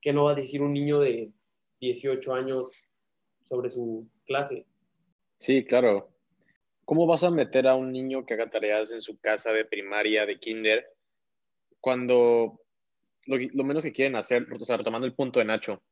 ¿qué 0.00 0.12
no 0.12 0.24
va 0.24 0.32
a 0.32 0.36
decir 0.36 0.62
un 0.62 0.72
niño 0.72 1.00
de 1.00 1.32
18 1.80 2.34
años 2.34 2.70
sobre 3.44 3.70
su 3.70 4.06
clase? 4.26 4.66
Sí, 5.38 5.64
claro. 5.64 6.10
¿Cómo 6.84 7.06
vas 7.06 7.24
a 7.24 7.30
meter 7.30 7.66
a 7.66 7.76
un 7.76 7.92
niño 7.92 8.26
que 8.26 8.34
haga 8.34 8.50
tareas 8.50 8.90
en 8.90 9.00
su 9.00 9.18
casa 9.18 9.52
de 9.52 9.64
primaria, 9.64 10.26
de 10.26 10.38
kinder, 10.38 10.86
cuando 11.80 12.60
lo, 13.26 13.64
menos 13.64 13.82
que 13.82 13.92
quieren 13.92 14.16
hacer, 14.16 14.46
o 14.52 14.64
sea, 14.64 14.76
retomando 14.76 15.06
el 15.06 15.14
punto 15.14 15.38
de 15.38 15.46
Nacho, 15.46 15.82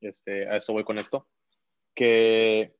este, 0.00 0.48
a 0.48 0.56
esto 0.56 0.72
voy 0.72 0.84
con 0.84 0.98
esto, 0.98 1.26
que 1.94 2.74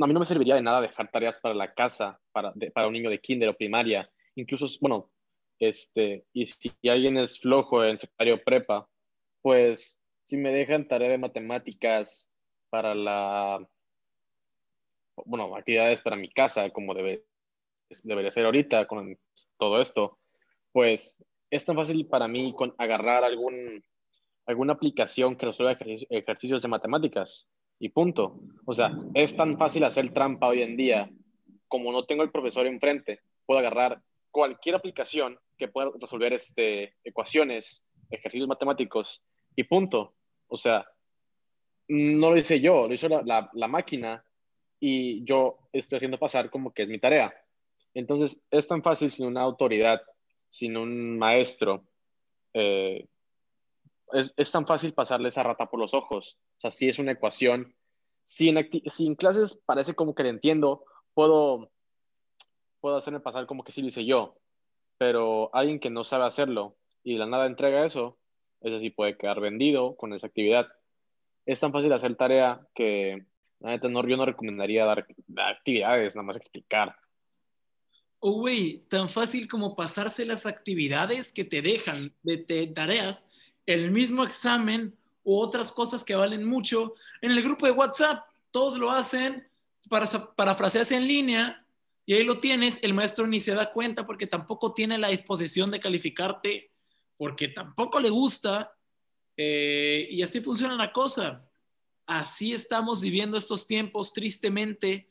a 0.00 0.06
mí 0.06 0.14
no 0.14 0.20
me 0.20 0.26
serviría 0.26 0.54
de 0.54 0.62
nada 0.62 0.80
dejar 0.80 1.08
tareas 1.08 1.38
para 1.38 1.54
la 1.54 1.74
casa, 1.74 2.18
para, 2.32 2.52
para 2.74 2.86
un 2.86 2.94
niño 2.94 3.10
de 3.10 3.20
kinder 3.20 3.48
o 3.48 3.56
primaria, 3.56 4.10
incluso, 4.34 4.66
bueno, 4.80 5.10
este, 5.58 6.24
y 6.32 6.46
si 6.46 6.72
alguien 6.88 7.18
es 7.18 7.40
flojo 7.40 7.84
en 7.84 7.96
secundario 7.96 8.42
prepa, 8.42 8.88
pues 9.42 10.00
si 10.24 10.36
me 10.36 10.50
dejan 10.50 10.88
tarea 10.88 11.10
de 11.10 11.18
matemáticas 11.18 12.30
para 12.70 12.94
la, 12.94 13.66
bueno, 15.26 15.54
actividades 15.54 16.00
para 16.00 16.16
mi 16.16 16.30
casa, 16.30 16.70
como 16.70 16.94
debe, 16.94 17.24
debería 18.04 18.30
ser 18.30 18.46
ahorita 18.46 18.86
con 18.86 19.18
todo 19.58 19.80
esto, 19.80 20.18
pues 20.72 21.24
es 21.50 21.64
tan 21.64 21.76
fácil 21.76 22.06
para 22.06 22.28
mí 22.28 22.54
con 22.56 22.74
agarrar 22.78 23.24
algún, 23.24 23.84
alguna 24.46 24.72
aplicación 24.72 25.36
que 25.36 25.46
resuelva 25.46 25.78
ejercicios 26.08 26.62
de 26.62 26.68
matemáticas 26.68 27.46
y 27.82 27.88
punto. 27.88 28.38
O 28.64 28.72
sea, 28.72 28.92
es 29.12 29.36
tan 29.36 29.58
fácil 29.58 29.82
hacer 29.82 30.14
trampa 30.14 30.46
hoy 30.46 30.62
en 30.62 30.76
día, 30.76 31.10
como 31.66 31.90
no 31.90 32.04
tengo 32.04 32.22
el 32.22 32.30
profesor 32.30 32.64
enfrente, 32.68 33.22
puedo 33.44 33.58
agarrar 33.58 34.00
cualquier 34.30 34.76
aplicación 34.76 35.36
que 35.58 35.66
pueda 35.66 35.90
resolver 36.00 36.32
este, 36.32 36.94
ecuaciones, 37.02 37.82
ejercicios 38.08 38.48
matemáticos 38.48 39.20
y 39.56 39.64
punto. 39.64 40.14
O 40.46 40.56
sea, 40.56 40.86
no 41.88 42.30
lo 42.30 42.36
hice 42.36 42.60
yo, 42.60 42.86
lo 42.86 42.94
hizo 42.94 43.08
la, 43.08 43.50
la 43.52 43.68
máquina 43.68 44.24
y 44.78 45.24
yo 45.24 45.58
estoy 45.72 45.96
haciendo 45.96 46.20
pasar 46.20 46.50
como 46.50 46.72
que 46.72 46.82
es 46.82 46.88
mi 46.88 47.00
tarea. 47.00 47.34
Entonces, 47.94 48.40
es 48.52 48.68
tan 48.68 48.84
fácil 48.84 49.10
sin 49.10 49.26
una 49.26 49.42
autoridad 49.42 50.00
sin 50.48 50.76
un 50.76 51.18
maestro, 51.18 51.84
eh, 52.54 53.06
es, 54.12 54.34
es, 54.36 54.50
tan 54.50 54.66
fácil 54.66 54.92
pasarle 54.94 55.28
esa 55.28 55.42
rata 55.42 55.68
por 55.68 55.80
los 55.80 55.94
ojos. 55.94 56.38
O 56.56 56.60
sea, 56.60 56.70
si 56.70 56.88
es 56.88 56.98
una 56.98 57.12
ecuación. 57.12 57.74
Si 58.24 58.48
en, 58.48 58.68
si 58.86 59.06
en 59.06 59.16
clases 59.16 59.60
parece 59.66 59.94
como 59.94 60.14
que 60.14 60.22
le 60.22 60.28
entiendo, 60.28 60.84
puedo, 61.12 61.70
puedo 62.80 62.96
hacerme 62.96 63.20
pasar 63.20 63.46
como 63.46 63.64
que 63.64 63.72
sí 63.72 63.82
lo 63.82 63.88
hice 63.88 64.04
yo. 64.04 64.38
Pero 64.98 65.50
alguien 65.54 65.80
que 65.80 65.90
no 65.90 66.04
sabe 66.04 66.24
hacerlo 66.24 66.76
y 67.02 67.14
de 67.14 67.18
la 67.18 67.26
nada 67.26 67.46
entrega 67.46 67.84
eso, 67.84 68.18
ese 68.60 68.78
sí 68.78 68.90
puede 68.90 69.16
quedar 69.16 69.40
vendido 69.40 69.96
con 69.96 70.12
esa 70.12 70.28
actividad. 70.28 70.68
Es 71.46 71.60
tan 71.60 71.72
fácil 71.72 71.92
hacer 71.92 72.14
tarea 72.16 72.66
que 72.74 73.26
la 73.60 73.70
neta 73.70 73.88
no, 73.88 74.06
yo 74.06 74.16
no 74.16 74.26
recomendaría 74.26 74.84
dar 74.84 75.06
actividades, 75.36 76.16
nada 76.16 76.26
más 76.26 76.36
explicar. 76.36 76.96
O, 78.18 78.34
güey, 78.34 78.84
tan 78.88 79.08
fácil 79.08 79.48
como 79.48 79.74
pasarse 79.74 80.24
las 80.24 80.46
actividades 80.46 81.32
que 81.32 81.44
te 81.44 81.62
dejan 81.62 82.14
de, 82.22 82.38
tareas, 82.72 83.28
el 83.66 83.90
mismo 83.90 84.24
examen 84.24 84.96
u 85.24 85.38
otras 85.38 85.70
cosas 85.70 86.04
que 86.04 86.14
valen 86.14 86.44
mucho 86.44 86.94
en 87.20 87.32
el 87.32 87.42
grupo 87.42 87.66
de 87.66 87.72
WhatsApp. 87.72 88.24
Todos 88.50 88.78
lo 88.78 88.90
hacen 88.90 89.46
para 89.88 90.06
parafrasearse 90.34 90.96
en 90.96 91.06
línea 91.06 91.64
y 92.04 92.14
ahí 92.14 92.24
lo 92.24 92.38
tienes. 92.38 92.78
El 92.82 92.94
maestro 92.94 93.26
ni 93.26 93.40
se 93.40 93.54
da 93.54 93.72
cuenta 93.72 94.06
porque 94.06 94.26
tampoco 94.26 94.74
tiene 94.74 94.98
la 94.98 95.08
disposición 95.08 95.70
de 95.70 95.80
calificarte, 95.80 96.70
porque 97.16 97.48
tampoco 97.48 98.00
le 98.00 98.10
gusta. 98.10 98.74
Eh, 99.36 100.08
y 100.10 100.22
así 100.22 100.40
funciona 100.40 100.74
la 100.76 100.92
cosa. 100.92 101.48
Así 102.06 102.52
estamos 102.52 103.00
viviendo 103.00 103.36
estos 103.36 103.66
tiempos, 103.66 104.12
tristemente 104.12 105.08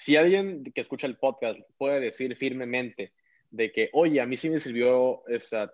si 0.00 0.16
alguien 0.16 0.64
que 0.64 0.80
escucha 0.80 1.06
el 1.06 1.18
podcast 1.18 1.60
puede 1.76 2.00
decir 2.00 2.34
firmemente 2.34 3.12
de 3.50 3.70
que, 3.70 3.90
oye, 3.92 4.18
a 4.22 4.26
mí 4.26 4.38
sí 4.38 4.48
me 4.48 4.58
sirvió 4.58 5.22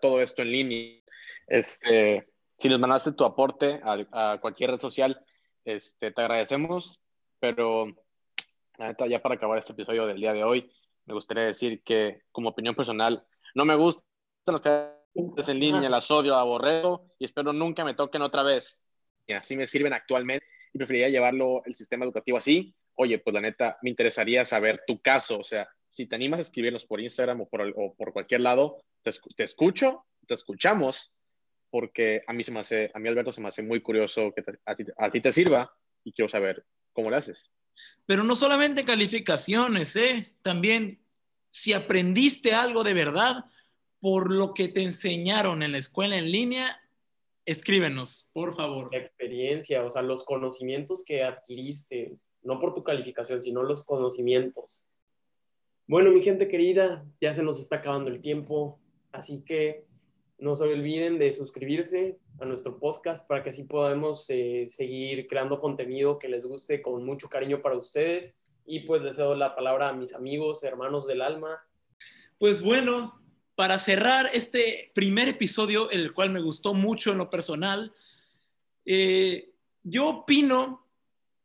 todo 0.02 0.20
esto 0.20 0.42
en 0.42 0.50
línea, 0.50 1.00
este, 1.46 2.28
si 2.58 2.68
nos 2.68 2.80
mandaste 2.80 3.12
tu 3.12 3.24
aporte 3.24 3.80
a, 3.82 4.38
cualquier 4.40 4.70
red 4.72 4.80
social, 4.80 5.20
este, 5.64 6.10
te 6.10 6.20
agradecemos, 6.20 7.00
pero 7.38 7.86
ya 9.08 9.20
para 9.20 9.36
acabar 9.36 9.58
este 9.58 9.72
episodio 9.72 10.06
del 10.06 10.20
día 10.20 10.32
de 10.32 10.44
hoy, 10.44 10.70
me 11.06 11.14
gustaría 11.14 11.44
decir 11.44 11.82
que 11.82 12.22
como 12.32 12.50
opinión 12.50 12.74
personal, 12.74 13.26
no 13.54 13.64
me 13.64 13.74
gustan 13.74 14.04
los 14.46 14.60
que 14.60 14.96
en 15.14 15.60
línea, 15.60 15.88
las 15.88 16.10
odio, 16.10 16.34
aborreo 16.34 17.06
y 17.18 17.24
espero 17.24 17.52
nunca 17.52 17.84
me 17.84 17.94
toquen 17.94 18.22
otra 18.22 18.42
vez. 18.42 18.82
Y 19.26 19.32
así 19.32 19.56
me 19.56 19.66
sirven 19.66 19.92
actualmente 19.92 20.46
y 20.72 20.78
preferiría 20.78 21.08
llevarlo 21.08 21.62
el 21.64 21.74
sistema 21.74 22.04
educativo 22.04 22.36
así, 22.36 22.74
oye, 22.96 23.18
pues 23.18 23.32
la 23.34 23.40
neta, 23.40 23.78
me 23.82 23.90
interesaría 23.90 24.44
saber 24.44 24.82
tu 24.86 25.00
caso, 25.00 25.38
o 25.38 25.44
sea, 25.44 25.68
si 25.88 26.06
te 26.06 26.16
animas 26.16 26.38
a 26.38 26.42
escribirnos 26.42 26.84
por 26.84 27.00
Instagram 27.00 27.42
o 27.42 27.48
por, 27.48 27.72
o 27.76 27.94
por 27.94 28.12
cualquier 28.12 28.40
lado, 28.40 28.82
te, 29.02 29.10
te, 29.36 29.44
escucho, 29.44 30.04
te 30.26 30.34
escuchamos, 30.34 31.14
porque 31.76 32.22
a 32.26 32.32
mí 32.32 32.42
se 32.42 32.50
me 32.50 32.60
hace, 32.60 32.90
a 32.94 32.98
mí 32.98 33.06
Alberto 33.06 33.34
se 33.34 33.42
me 33.42 33.48
hace 33.48 33.62
muy 33.62 33.82
curioso 33.82 34.32
que 34.34 34.42
a, 34.64 34.74
ti, 34.74 34.84
a, 34.96 35.10
ti, 35.10 35.20
te 35.20 35.30
sirva 35.30 35.70
y 36.04 36.10
quiero 36.10 36.26
saber 36.26 36.64
cómo 36.94 37.10
lo 37.10 37.18
haces. 37.18 37.52
Pero 38.06 38.24
no 38.24 38.34
solamente 38.34 38.86
calificaciones, 38.86 39.94
¿eh? 39.96 40.32
También 40.40 41.02
si 41.50 41.74
aprendiste 41.74 42.54
algo 42.54 42.82
de 42.82 42.94
verdad 42.94 43.44
por 44.00 44.32
lo 44.32 44.54
que 44.54 44.68
te 44.68 44.82
enseñaron 44.82 45.62
en 45.62 45.72
la 45.72 45.76
escuela 45.76 46.16
en 46.16 46.32
línea, 46.32 46.80
escríbenos, 47.44 48.30
por 48.32 48.54
favor. 48.54 48.88
experiencia, 48.92 49.84
o 49.84 49.90
sea, 49.90 50.00
los 50.00 50.24
conocimientos 50.24 51.04
que 51.04 51.24
adquiriste, 51.24 52.16
no 52.40 52.58
por 52.58 52.74
tu 52.74 52.84
calificación, 52.84 53.42
sino 53.42 53.62
los 53.62 53.84
conocimientos. 53.84 54.82
Bueno, 55.86 56.10
mi 56.10 56.22
gente 56.22 56.48
querida, 56.48 57.04
ya 57.20 57.34
se 57.34 57.42
nos 57.42 57.60
está 57.60 57.76
acabando 57.76 58.08
el 58.08 58.22
tiempo, 58.22 58.80
así 59.12 59.44
que 59.44 59.85
no 60.38 60.54
se 60.54 60.64
olviden 60.64 61.18
de 61.18 61.32
suscribirse 61.32 62.18
a 62.40 62.44
nuestro 62.44 62.78
podcast 62.78 63.26
para 63.26 63.42
que 63.42 63.50
así 63.50 63.64
podamos 63.64 64.28
eh, 64.28 64.66
seguir 64.68 65.26
creando 65.26 65.60
contenido 65.60 66.18
que 66.18 66.28
les 66.28 66.44
guste 66.44 66.82
con 66.82 67.04
mucho 67.04 67.28
cariño 67.28 67.62
para 67.62 67.76
ustedes. 67.76 68.38
Y 68.66 68.80
pues 68.80 69.00
les 69.02 69.16
doy 69.16 69.38
la 69.38 69.54
palabra 69.54 69.88
a 69.88 69.92
mis 69.92 70.14
amigos, 70.14 70.62
hermanos 70.64 71.06
del 71.06 71.22
alma. 71.22 71.58
Pues 72.38 72.62
bueno, 72.62 73.20
para 73.54 73.78
cerrar 73.78 74.28
este 74.34 74.90
primer 74.94 75.28
episodio, 75.28 75.90
el 75.90 76.12
cual 76.12 76.30
me 76.30 76.42
gustó 76.42 76.74
mucho 76.74 77.12
en 77.12 77.18
lo 77.18 77.30
personal, 77.30 77.94
eh, 78.84 79.52
yo 79.82 80.08
opino 80.08 80.86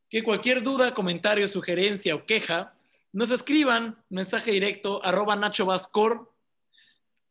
que 0.10 0.24
cualquier 0.24 0.62
duda, 0.62 0.94
comentario, 0.94 1.48
sugerencia 1.48 2.16
o 2.16 2.26
queja, 2.26 2.76
nos 3.14 3.32
escriban 3.32 4.04
mensaje 4.10 4.52
directo 4.52 5.04
arroba 5.06 5.36
Nacho 5.36 5.66
Vascor. 5.66 6.34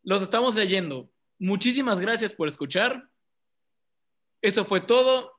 Los 0.03 0.23
estamos 0.23 0.55
leyendo. 0.55 1.11
Muchísimas 1.41 1.99
gracias 2.01 2.35
por 2.35 2.49
escuchar. 2.49 3.09
Eso 4.43 4.65
fue 4.65 4.83
todo. 4.83 5.33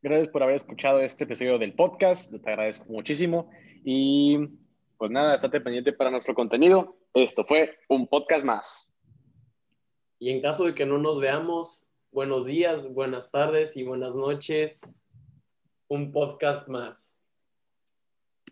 Gracias 0.00 0.28
por 0.28 0.42
haber 0.42 0.54
escuchado 0.54 1.00
este 1.00 1.24
episodio 1.24 1.58
del 1.58 1.74
podcast. 1.74 2.32
Te 2.32 2.50
agradezco 2.50 2.84
muchísimo. 2.86 3.50
Y 3.84 4.38
pues 4.96 5.10
nada, 5.10 5.34
estate 5.34 5.60
pendiente 5.60 5.92
para 5.92 6.12
nuestro 6.12 6.34
contenido. 6.34 6.96
Esto 7.12 7.44
fue 7.44 7.76
un 7.88 8.06
podcast 8.06 8.46
más. 8.46 8.96
Y 10.20 10.30
en 10.30 10.40
caso 10.40 10.64
de 10.64 10.74
que 10.74 10.86
no 10.86 10.96
nos 10.96 11.20
veamos, 11.20 11.88
buenos 12.12 12.46
días, 12.46 12.94
buenas 12.94 13.32
tardes 13.32 13.76
y 13.76 13.82
buenas 13.82 14.14
noches 14.14 14.94
un 15.88 16.10
podcast 16.10 16.68
más. 16.68 17.21